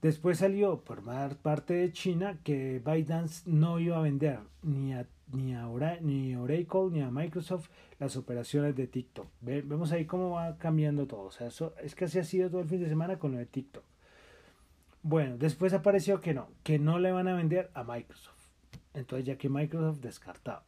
Después 0.03 0.37
salió 0.37 0.85
por 0.85 1.03
parte 1.39 1.73
de 1.73 1.93
China 1.93 2.39
que 2.45 2.83
ByteDance 2.85 3.49
no 3.49 3.81
iba 3.81 3.97
a 3.97 4.03
vender 4.03 4.41
ni 4.63 4.93
a, 4.93 5.07
ni, 5.33 5.55
Oracle 6.37 6.91
ni 6.91 7.01
a 7.01 7.11
Microsoft 7.11 7.71
las 7.99 8.19
operaciones 8.19 8.77
de 8.77 8.87
TikTok. 8.87 9.27
vemos 9.41 9.93
ahí 9.93 10.05
cómo 10.05 10.33
va 10.33 10.59
cambiando 10.59 11.07
todo. 11.07 11.23
O 11.23 11.31
sea, 11.31 11.47
eso, 11.47 11.75
es 11.83 11.95
que 11.95 12.05
así 12.05 12.19
ha 12.19 12.25
sido 12.25 12.51
todo 12.51 12.61
el 12.61 12.69
fin 12.69 12.81
de 12.81 12.89
semana 12.91 13.19
con 13.19 13.33
lo 13.33 13.39
de 13.39 13.47
TikTok. 13.47 13.85
Bueno, 15.03 15.39
después 15.39 15.73
apareció 15.73 16.21
que 16.21 16.35
no, 16.35 16.49
que 16.63 16.79
no 16.79 16.99
le 16.99 17.13
van 17.13 17.29
a 17.29 17.35
vender 17.35 17.71
a 17.73 17.83
Microsoft. 17.83 18.35
Entonces 18.93 19.25
ya 19.25 19.39
que 19.39 19.49
Microsoft 19.49 20.01
descartado. 20.01 20.65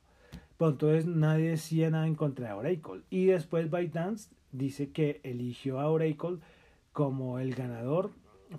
Pues 0.56 0.72
entonces 0.72 1.04
nadie 1.04 1.50
decía 1.50 1.90
nada 1.90 2.06
en 2.06 2.14
contra 2.14 2.48
de 2.48 2.54
Oracle. 2.54 3.02
Y 3.10 3.26
después 3.26 3.70
ByteDance 3.70 4.30
dice 4.52 4.90
que 4.90 5.20
eligió 5.22 5.80
a 5.80 5.88
Oracle 5.90 6.38
como 6.92 7.38
el 7.38 7.54
ganador 7.54 8.10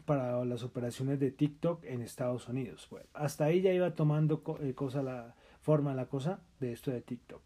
para 0.05 0.43
las 0.45 0.63
operaciones 0.63 1.19
de 1.19 1.31
TikTok 1.31 1.83
en 1.85 2.01
Estados 2.01 2.47
Unidos. 2.49 2.87
Bueno, 2.91 3.07
hasta 3.13 3.45
ahí 3.45 3.61
ya 3.61 3.73
iba 3.73 3.95
tomando 3.95 4.43
eh, 4.61 4.73
cosa 4.73 5.01
la 5.01 5.35
forma 5.61 5.93
la 5.93 6.07
cosa 6.07 6.39
de 6.59 6.71
esto 6.71 6.91
de 6.91 7.01
TikTok. 7.01 7.41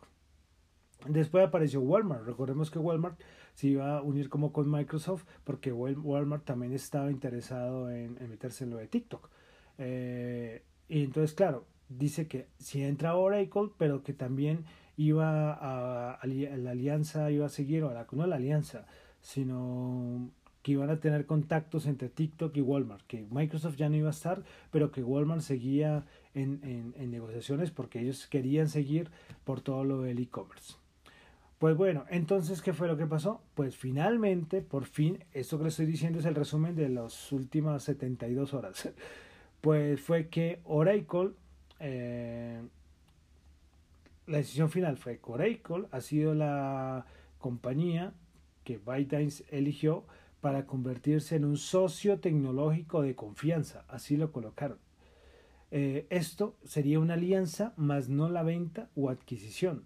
Después 1.08 1.45
apareció 1.45 1.82
Walmart. 1.82 2.25
Recordemos 2.25 2.69
que 2.69 2.80
Walmart 2.80 3.19
se 3.54 3.67
iba 3.67 3.97
a 3.97 4.01
unir 4.01 4.30
como 4.30 4.51
con 4.54 4.69
Microsoft 4.69 5.25
porque 5.43 5.71
Walmart 5.71 6.45
también 6.45 6.73
estaba 6.73 7.12
interesado 7.12 7.89
en, 7.89 8.17
meterse 8.30 8.63
en 8.63 8.69
lo 8.69 8.77
de 8.77 8.88
TikTok. 8.88 9.30
Eh, 9.77 10.63
y 10.89 11.04
entonces, 11.04 11.34
claro, 11.34 11.65
dice 11.89 12.27
que 12.27 12.47
si 12.58 12.84
entra 12.84 13.15
Oracle, 13.15 13.71
pero 13.77 14.04
que 14.04 14.13
también 14.13 14.65
iba 14.97 15.54
a, 15.54 16.25
la 16.25 16.71
alianza, 16.71 17.32
iba 17.32 17.45
a 17.45 17.49
seguir, 17.49 17.84
o 17.84 18.06
no 18.12 18.27
la 18.27 18.36
alianza, 18.36 18.86
sino 19.21 20.30
que 20.62 20.73
iban 20.73 20.89
a 20.89 20.99
tener 20.99 21.25
contactos 21.25 21.88
entre 21.88 22.10
TikTok 22.10 22.56
y 22.56 22.62
Walmart, 22.62 23.06
que 23.08 23.25
Microsoft 23.32 23.77
ya 23.77 23.89
no 23.89 23.95
iba 23.95 24.10
a 24.10 24.12
estar, 24.12 24.43
pero 24.69 24.91
que 24.91 25.04
Walmart 25.04 25.41
seguía 25.41 26.06
en, 26.34 26.93
en, 26.95 27.12
negociaciones 27.12 27.71
porque 27.71 27.99
ellos 27.99 28.27
querían 28.27 28.69
seguir 28.69 29.10
por 29.43 29.62
todo 29.62 29.84
lo 29.84 30.01
del 30.01 30.19
e-commerce. 30.19 30.75
Pues 31.58 31.75
bueno, 31.77 32.06
entonces, 32.10 32.62
¿qué 32.62 32.73
fue 32.73 32.88
lo 32.88 32.97
que 32.97 33.06
pasó? 33.06 33.41
Pues 33.54 33.75
finalmente, 33.75 34.62
por 34.62 34.86
fin, 34.86 35.23
esto 35.32 35.58
que 35.58 35.65
les 35.65 35.73
estoy 35.73 35.86
diciendo 35.86 36.19
es 36.19 36.25
el 36.25 36.36
resumen 36.36 36.75
de 36.75 36.89
las 36.89 37.32
últimas 37.32 37.84
72 37.84 38.54
horas. 38.54 38.89
Pues 39.62 40.01
fue 40.01 40.27
que 40.27 40.60
Oracle, 40.63 41.34
eh, 41.80 42.63
la 44.32 44.38
decisión 44.38 44.70
final 44.70 44.98
fue 44.98 45.20
Oracle 45.24 45.88
ha 45.91 46.02
sido 46.02 46.34
la 46.34 47.06
compañía 47.38 48.13
que 48.63 48.78
ByteDance 48.78 49.44
eligió 49.50 50.06
para 50.39 50.65
convertirse 50.65 51.36
en 51.36 51.46
un 51.46 51.58
socio 51.58 52.20
tecnológico 52.20 53.02
de 53.02 53.15
confianza, 53.15 53.86
así 53.89 54.17
lo 54.17 54.32
colocaron. 54.32 54.80
Eh, 55.70 56.08
esto 56.10 56.56
sería 56.63 57.00
una 57.00 57.13
alianza, 57.13 57.74
más 57.78 58.10
no 58.10 58.30
la 58.30 58.44
venta 58.44 58.89
o 58.96 59.10
adquisición. 59.10 59.86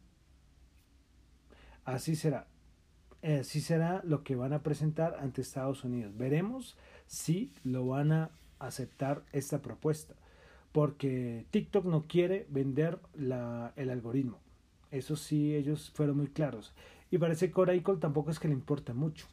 Así 1.84 2.16
será. 2.16 2.48
Así 3.22 3.60
será 3.60 4.02
lo 4.06 4.24
que 4.24 4.36
van 4.36 4.54
a 4.54 4.62
presentar 4.62 5.18
ante 5.20 5.42
Estados 5.42 5.84
Unidos. 5.84 6.16
Veremos 6.16 6.78
si 7.08 7.52
lo 7.64 7.88
van 7.88 8.12
a 8.12 8.32
aceptar 8.60 9.24
esta 9.34 9.62
propuesta. 9.62 10.16
Porque 10.76 11.46
TikTok 11.52 11.86
no 11.86 12.04
quiere 12.06 12.48
vender 12.50 13.00
la, 13.14 13.72
el 13.78 13.90
algoritmo. 13.90 14.42
Eso 14.92 15.16
sí, 15.16 15.56
ellos 15.56 15.90
fueron 15.96 16.18
muy 16.18 16.28
claros. 16.28 16.74
Y 17.10 17.18
parece 17.18 17.50
que 17.50 17.62
Oracle 17.62 17.96
tampoco 17.96 18.30
es 18.30 18.40
que 18.40 18.50
le 18.50 18.56
importe 18.56 18.92
mucho. 18.92 19.26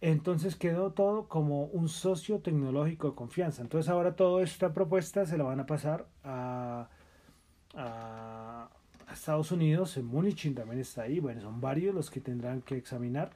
Entonces 0.00 0.56
quedó 0.56 0.90
todo 0.94 1.28
como 1.28 1.66
un 1.66 1.88
socio 1.88 2.40
tecnológico 2.40 3.10
de 3.10 3.14
confianza. 3.14 3.62
Entonces 3.62 3.88
ahora 3.88 4.16
toda 4.16 4.42
esta 4.42 4.74
propuesta 4.74 5.24
se 5.26 5.38
la 5.38 5.44
van 5.44 5.60
a 5.60 5.66
pasar 5.66 6.08
a, 6.24 6.88
a, 7.74 8.70
Estados 9.12 9.52
Unidos. 9.52 9.96
En 9.96 10.06
Múnich 10.06 10.52
también 10.56 10.80
está 10.80 11.02
ahí. 11.02 11.20
Bueno, 11.20 11.40
son 11.40 11.60
varios 11.60 11.94
los 11.94 12.10
que 12.10 12.20
tendrán 12.20 12.62
que 12.62 12.76
examinar. 12.76 13.30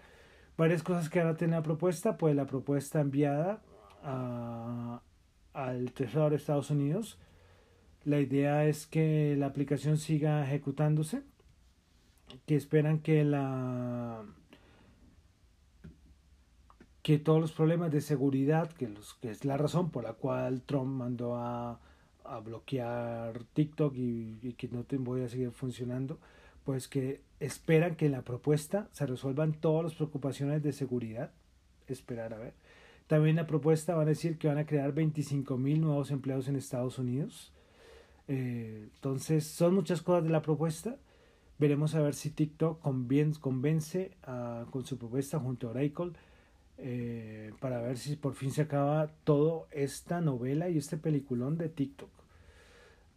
Varias 0.56 0.82
cosas 0.82 1.08
que 1.08 1.20
van 1.20 1.28
a 1.28 1.36
tener 1.36 1.54
la 1.54 1.62
propuesta. 1.62 2.16
Pues 2.16 2.34
la 2.34 2.46
propuesta 2.46 3.00
enviada 3.00 3.62
al 5.52 5.92
Tesoro 5.92 6.30
de 6.30 6.36
Estados 6.36 6.70
Unidos. 6.70 7.18
La 8.04 8.20
idea 8.20 8.66
es 8.66 8.86
que 8.86 9.36
la 9.36 9.46
aplicación 9.46 9.98
siga 9.98 10.44
ejecutándose. 10.44 11.22
Que 12.46 12.56
esperan 12.56 13.00
que 13.00 13.24
la 13.24 14.24
que 17.02 17.18
todos 17.18 17.40
los 17.40 17.52
problemas 17.52 17.90
de 17.90 18.00
seguridad, 18.00 18.70
que, 18.72 18.88
los, 18.88 19.14
que 19.14 19.30
es 19.30 19.44
la 19.44 19.56
razón 19.56 19.90
por 19.90 20.04
la 20.04 20.12
cual 20.12 20.62
Trump 20.62 20.86
mandó 20.86 21.34
a, 21.36 21.80
a 22.24 22.38
bloquear 22.40 23.44
TikTok 23.52 23.94
y, 23.96 24.54
que 24.54 24.68
no 24.68 24.84
te 24.84 24.96
voy 24.98 25.22
a 25.22 25.28
seguir 25.28 25.50
funcionando, 25.50 26.18
pues 26.64 26.88
que 26.88 27.20
esperan 27.40 27.96
que 27.96 28.06
en 28.06 28.12
la 28.12 28.22
propuesta 28.22 28.88
se 28.92 29.06
resuelvan 29.06 29.52
todas 29.52 29.84
las 29.84 29.94
preocupaciones 29.94 30.62
de 30.62 30.72
seguridad. 30.72 31.32
Esperar 31.88 32.32
a 32.34 32.38
ver. 32.38 32.54
También 33.12 33.36
la 33.36 33.46
propuesta 33.46 33.94
va 33.94 34.04
a 34.04 34.06
decir 34.06 34.38
que 34.38 34.48
van 34.48 34.56
a 34.56 34.64
crear 34.64 34.94
25 34.94 35.58
mil 35.58 35.82
nuevos 35.82 36.10
empleos 36.10 36.48
en 36.48 36.56
Estados 36.56 36.98
Unidos. 36.98 37.52
Eh, 38.26 38.88
entonces, 38.94 39.46
son 39.46 39.74
muchas 39.74 40.00
cosas 40.00 40.24
de 40.24 40.30
la 40.30 40.40
propuesta, 40.40 40.96
Veremos 41.58 41.94
a 41.94 42.00
ver 42.00 42.14
si 42.14 42.30
TikTok 42.30 42.80
convence 43.38 44.12
con 44.70 44.86
su 44.86 44.96
propuesta 44.96 45.38
junto 45.38 45.68
a 45.68 45.72
Oracle 45.72 46.12
eh, 46.78 47.52
para 47.60 47.82
ver 47.82 47.98
si 47.98 48.16
por 48.16 48.32
fin 48.32 48.50
se 48.50 48.62
acaba 48.62 49.08
toda 49.24 49.66
esta 49.72 50.22
novela 50.22 50.70
y 50.70 50.78
este 50.78 50.96
peliculón 50.96 51.58
de 51.58 51.68
TikTok. 51.68 52.08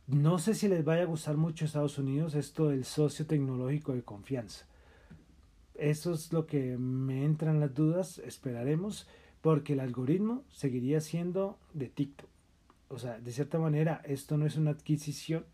No 0.08 0.40
sé 0.40 0.56
si 0.56 0.68
les 0.68 0.84
vaya 0.84 1.04
a 1.04 1.06
gustar 1.06 1.38
mucho 1.38 1.64
a 1.64 1.68
Estados 1.68 1.98
Unidos 1.98 2.36
esto 2.36 2.68
del 2.68 2.84
socio 2.84 3.26
tecnológico 3.26 3.94
de 3.94 4.04
confianza. 4.04 4.66
Eso 5.74 6.12
es 6.12 6.34
lo 6.34 6.46
que 6.46 6.78
me 6.78 7.24
entran 7.24 7.62
las 7.62 7.74
dudas, 7.74 8.20
esperaremos, 8.20 9.08
porque 9.46 9.74
el 9.74 9.80
algoritmo 9.80 10.44
seguiría 10.50 11.00
siendo 11.02 11.60
de 11.72 11.88
TikTok. 11.88 12.28
O 12.88 12.98
sea, 12.98 13.20
de 13.20 13.32
cierta 13.32 13.60
manera, 13.60 14.02
esto 14.04 14.40
no 14.40 14.48
es 14.48 14.58
una 14.58 14.72
adquisición, 14.72 15.46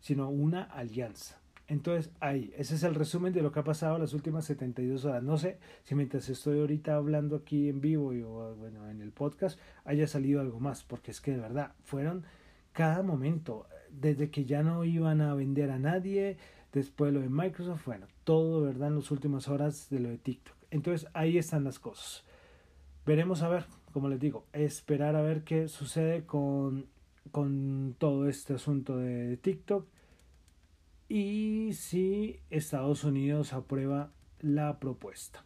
sino 0.00 0.30
una 0.30 0.62
alianza. 0.62 1.38
Entonces, 1.66 2.10
ahí, 2.20 2.54
ese 2.56 2.74
es 2.74 2.84
el 2.84 2.94
resumen 2.94 3.34
de 3.34 3.42
lo 3.42 3.52
que 3.52 3.60
ha 3.60 3.64
pasado 3.64 3.98
las 3.98 4.14
últimas 4.14 4.46
72 4.46 5.04
horas. 5.04 5.22
No 5.22 5.36
sé 5.36 5.58
si 5.82 5.94
mientras 5.94 6.30
estoy 6.30 6.60
ahorita 6.60 6.96
hablando 6.96 7.36
aquí 7.36 7.68
en 7.68 7.82
vivo 7.82 8.14
y, 8.14 8.22
bueno, 8.22 8.88
en 8.88 9.02
el 9.02 9.12
podcast 9.12 9.60
haya 9.84 10.06
salido 10.06 10.40
algo 10.40 10.58
más, 10.58 10.82
porque 10.82 11.10
es 11.10 11.20
que 11.20 11.32
de 11.32 11.40
verdad 11.40 11.74
fueron 11.84 12.24
cada 12.72 13.02
momento, 13.02 13.66
desde 13.90 14.30
que 14.30 14.46
ya 14.46 14.62
no 14.62 14.86
iban 14.86 15.20
a 15.20 15.34
vender 15.34 15.70
a 15.70 15.78
nadie, 15.78 16.38
después 16.72 17.12
lo 17.12 17.20
de 17.20 17.28
Microsoft, 17.28 17.84
bueno, 17.84 18.06
todo 18.24 18.62
verdad 18.62 18.88
en 18.88 18.96
las 18.96 19.10
últimas 19.10 19.48
horas 19.48 19.90
de 19.90 20.00
lo 20.00 20.08
de 20.08 20.16
TikTok. 20.16 20.56
Entonces, 20.70 21.06
ahí 21.12 21.36
están 21.36 21.64
las 21.64 21.78
cosas. 21.78 22.24
Veremos 23.04 23.42
a 23.42 23.48
ver, 23.48 23.66
como 23.92 24.08
les 24.08 24.20
digo, 24.20 24.46
esperar 24.52 25.16
a 25.16 25.22
ver 25.22 25.42
qué 25.42 25.66
sucede 25.68 26.24
con, 26.24 26.86
con 27.32 27.96
todo 27.98 28.28
este 28.28 28.54
asunto 28.54 28.96
de 28.96 29.36
TikTok 29.36 29.86
y 31.08 31.72
si 31.74 32.40
Estados 32.48 33.02
Unidos 33.04 33.52
aprueba 33.52 34.12
la 34.40 34.78
propuesta. 34.78 35.44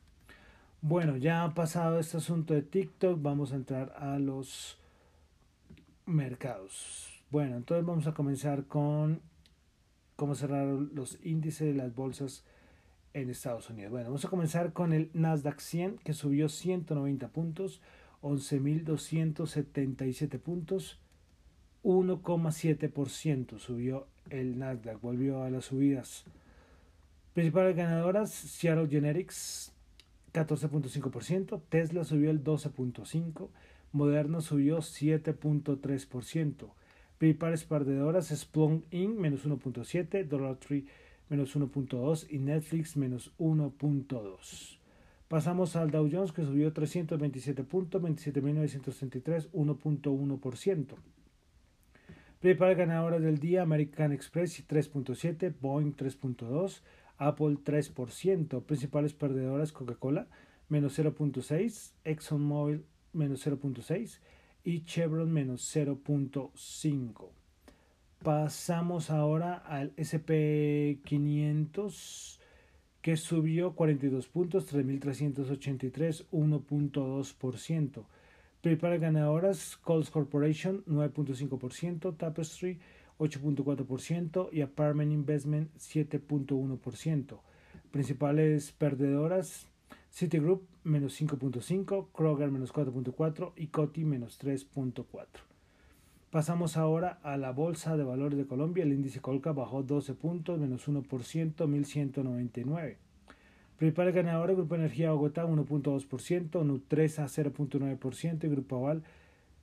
Bueno, 0.83 1.17
ya 1.17 1.45
ha 1.45 1.55
pasado 1.55 1.99
este 1.99 2.19
asunto 2.19 2.53
de 2.53 2.63
TikTok, 2.63 3.21
vamos 3.21 3.53
a 3.53 3.57
entrar 3.57 3.95
a 3.99 4.19
los 4.19 4.79
mercados. 6.05 7.25
Bueno, 7.31 7.57
entonces 7.57 7.85
vamos 7.87 8.07
a 8.07 8.15
comenzar 8.15 8.67
con 8.67 9.23
cómo 10.15 10.35
cerraron 10.35 10.91
los 10.95 11.19
índices 11.25 11.69
de 11.69 11.75
las 11.75 11.95
bolsas 11.95 12.45
en 13.17 13.31
Estados 13.31 13.71
Unidos. 13.71 13.91
Bueno, 13.91 14.09
vamos 14.09 14.27
a 14.27 14.29
comenzar 14.29 14.75
con 14.75 14.93
el 14.93 15.09
Nasdaq 15.15 15.59
100 15.59 15.97
que 16.05 16.13
subió 16.13 16.51
190 16.51 17.29
puntos, 17.29 17.81
11.277 18.23 20.39
puntos, 20.39 21.01
1,7% 21.83 23.59
subió 23.59 24.07
el 24.29 24.59
Nasdaq, 24.59 25.01
volvió 25.01 25.43
a 25.43 25.51
las 25.51 25.65
subidas. 25.65 26.27
Principales 27.33 27.75
ganadoras, 27.75 28.31
Seattle 28.31 28.89
Genetics 28.89 29.73
14.5%, 30.35 31.63
Tesla 31.71 32.05
subió 32.05 32.31
el 32.31 32.45
12.5%, 32.45 33.49
Moderna 33.93 34.43
subió 34.43 34.77
7.3%. 34.79 36.71
Principales 37.17 37.65
perdedoras, 37.65 38.29
Splunk 38.29 38.85
Inc. 38.93 39.19
menos 39.19 39.47
1.7%, 39.47 40.29
Dollar 40.29 40.57
Tree 40.57 40.85
menos 41.29 41.57
1.2% 41.57 42.27
y 42.31 42.39
Netflix 42.39 42.97
menos 42.97 43.33
1.2%. 43.39 44.79
Pasamos 45.29 45.75
al 45.75 45.91
Dow 45.91 46.09
Jones 46.11 46.31
que 46.31 46.45
subió 46.45 46.73
327 46.73 47.65
puntos, 47.65 48.01
27.933, 48.01 49.51
1.1%. 49.51 50.95
Principales 52.39 52.79
ganadoras 52.79 53.23
del 53.23 53.41
día, 53.41 53.63
American 53.63 54.13
Express 54.13 54.65
3.7, 54.69 55.53
Boeing 55.61 55.97
3.2, 55.97 56.83
Apple 57.19 57.57
3%. 57.65 58.63
Principales 58.63 59.15
perdedoras, 59.15 59.73
Coca-Cola 59.73 60.29
menos 60.69 60.99
0.6, 60.99 61.93
ExxonMobil 62.05 62.85
menos 63.13 63.47
0.6 63.47 64.19
y 64.65 64.85
Chevron 64.85 65.33
menos 65.33 65.75
0.5. 65.75 67.31
Pasamos 68.27 69.11
ahora 69.11 69.55
al 69.55 69.95
SP500 69.95 72.41
que 73.01 73.17
subió 73.17 73.77
42 73.77 74.27
puntos, 74.27 74.75
3.383, 74.75 76.27
1.2%. 76.33 78.05
PayPal 78.63 78.99
ganadoras, 78.99 79.77
Coles 79.77 80.11
Corporation 80.11 80.85
9.5%, 80.87 82.17
Tapestry 82.17 82.81
8.4% 83.21 84.49
y 84.53 84.63
Apartment 84.63 85.13
Investment 85.13 85.73
7.1%. 85.77 87.39
Principales 87.93 88.73
perdedoras, 88.73 89.69
Citigroup 90.11 90.67
menos 90.83 91.23
5.5, 91.23 92.09
Kroger 92.13 92.51
menos 92.51 92.75
4.4 92.75 93.53
y 93.55 93.69
Coti 93.69 94.05
menos 94.05 94.41
3.4. 94.43 95.46
Pasamos 96.37 96.77
ahora 96.77 97.19
a 97.23 97.39
la 97.39 97.51
Bolsa 97.51 97.97
de 97.97 98.05
Valores 98.05 98.37
de 98.37 98.47
Colombia. 98.47 98.85
El 98.85 98.93
índice 98.93 99.21
Colca 99.21 99.53
bajó 99.53 99.83
12 99.83 100.13
puntos, 100.13 100.59
menos 100.59 100.87
1%, 100.87 101.67
1199. 101.67 102.99
Principales 103.79 104.15
ganadores, 104.15 104.55
Grupo 104.55 104.75
Energía 104.75 105.13
Bogotá 105.13 105.47
1.2%, 105.47 106.63
Nutresa 106.63 107.25
0.9% 107.25 108.45
y 108.45 108.49
Grupo 108.49 108.77
Aval 108.77 109.03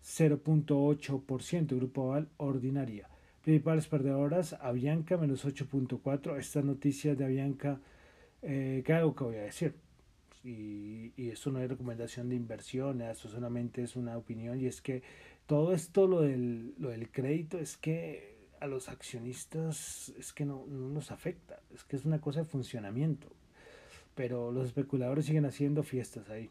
0.8%, 0.04 1.76
Grupo 1.76 2.10
Aval 2.10 2.30
Ordinaria. 2.38 3.08
Principales 3.44 3.86
perdedoras, 3.86 4.54
Avianca 4.54 5.16
menos 5.18 5.46
8.4%. 5.46 6.40
Esta 6.40 6.64
noticia 6.64 7.14
de 7.14 7.24
Avianca, 7.24 7.82
eh, 8.42 8.82
¿qué 8.84 8.94
algo 8.94 9.14
que 9.14 9.24
voy 9.24 9.36
a 9.36 9.44
decir? 9.44 9.76
Y, 10.44 11.14
y 11.18 11.30
esto 11.30 11.52
no 11.52 11.60
es 11.60 11.70
recomendación 11.70 12.30
de 12.30 12.36
inversión, 12.36 13.00
esto 13.02 13.30
solamente 13.30 13.84
es 13.84 13.96
una 13.96 14.18
opinión 14.18 14.60
y 14.60 14.66
es 14.66 14.82
que 14.82 15.04
todo 15.46 15.74
esto, 15.74 16.08
lo 16.08 16.22
del, 16.22 16.74
lo 16.78 16.90
del 16.90 17.12
crédito, 17.12 17.60
es 17.60 17.78
que 17.78 18.48
a 18.60 18.68
los 18.68 18.90
accionistas 18.90 20.14
es 20.18 20.34
que 20.34 20.46
no, 20.46 20.66
no 20.68 20.90
nos 20.90 21.12
afecta, 21.12 21.62
es 21.74 21.84
que 21.84 21.96
es 21.96 22.06
una 22.06 22.22
cosa 22.22 22.40
de 22.42 22.46
funcionamiento 22.46 23.30
pero 24.16 24.52
los 24.52 24.68
especuladores 24.68 25.26
siguen 25.26 25.46
haciendo 25.46 25.84
fiestas 25.84 26.30
ahí. 26.30 26.50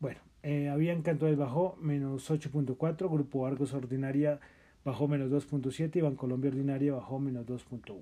Bueno, 0.00 0.20
eh, 0.42 0.68
Avianca 0.68 1.10
entonces 1.10 1.38
bajó 1.38 1.76
menos 1.80 2.30
8.4, 2.30 3.10
Grupo 3.10 3.46
Argos 3.46 3.72
Ordinaria 3.74 4.40
bajó 4.84 5.06
menos 5.06 5.30
2.7 5.30 5.96
y 5.96 6.00
Bancolombia 6.00 6.50
Ordinaria 6.50 6.94
bajó 6.94 7.20
menos 7.20 7.46
2.1. 7.46 7.96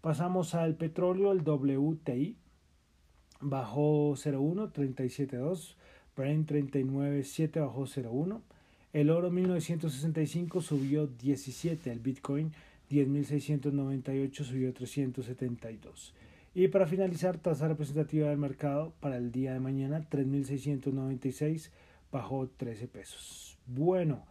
Pasamos 0.00 0.54
al 0.54 0.76
petróleo, 0.76 1.32
el 1.32 1.42
WTI 1.42 2.38
bajó 3.40 4.12
0.1, 4.12 4.72
37.2, 4.72 5.74
Brent 6.16 6.50
39.7 6.50 7.60
bajó 7.60 7.82
0.1, 7.82 8.40
el 8.96 9.10
oro 9.10 9.30
1965 9.30 10.62
subió 10.62 11.06
17, 11.06 11.92
el 11.92 12.00
Bitcoin 12.00 12.52
10.698 12.90 14.32
subió 14.42 14.72
372. 14.72 16.14
Y 16.54 16.68
para 16.68 16.86
finalizar, 16.86 17.36
tasa 17.36 17.68
representativa 17.68 18.30
del 18.30 18.38
mercado 18.38 18.94
para 19.00 19.18
el 19.18 19.32
día 19.32 19.52
de 19.52 19.60
mañana, 19.60 20.08
3.696, 20.08 21.68
bajó 22.10 22.48
13 22.48 22.88
pesos. 22.88 23.58
Bueno, 23.66 24.24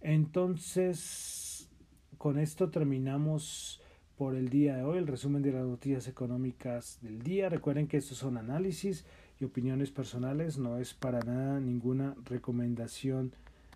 entonces 0.00 1.68
con 2.16 2.38
esto 2.38 2.70
terminamos 2.70 3.80
por 4.16 4.36
el 4.36 4.48
día 4.48 4.76
de 4.76 4.84
hoy 4.84 4.98
el 4.98 5.08
resumen 5.08 5.42
de 5.42 5.50
las 5.50 5.66
noticias 5.66 6.06
económicas 6.06 7.00
del 7.02 7.20
día. 7.20 7.48
Recuerden 7.48 7.88
que 7.88 7.96
estos 7.96 8.18
son 8.18 8.36
análisis 8.36 9.06
y 9.40 9.44
opiniones 9.44 9.90
personales, 9.90 10.56
no 10.56 10.78
es 10.78 10.94
para 10.94 11.18
nada 11.18 11.58
ninguna 11.58 12.14
recomendación 12.26 13.34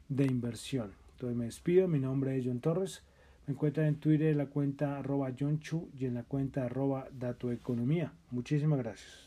de 0.08 0.24
inversión. 0.24 0.92
Entonces 1.12 1.36
me 1.36 1.46
despido, 1.46 1.88
mi 1.88 1.98
nombre 1.98 2.38
es 2.38 2.44
John 2.46 2.60
Torres. 2.60 3.02
Me 3.46 3.54
encuentran 3.54 3.86
en 3.86 3.96
Twitter 3.96 4.28
en 4.28 4.38
la 4.38 4.46
cuenta 4.46 4.98
arroba 4.98 5.32
John 5.38 5.58
Chu 5.58 5.88
y 5.98 6.04
en 6.04 6.14
la 6.14 6.22
cuenta 6.22 6.64
arroba 6.64 7.08
Datoeconomía. 7.12 8.12
Muchísimas 8.30 8.78
gracias. 8.78 9.26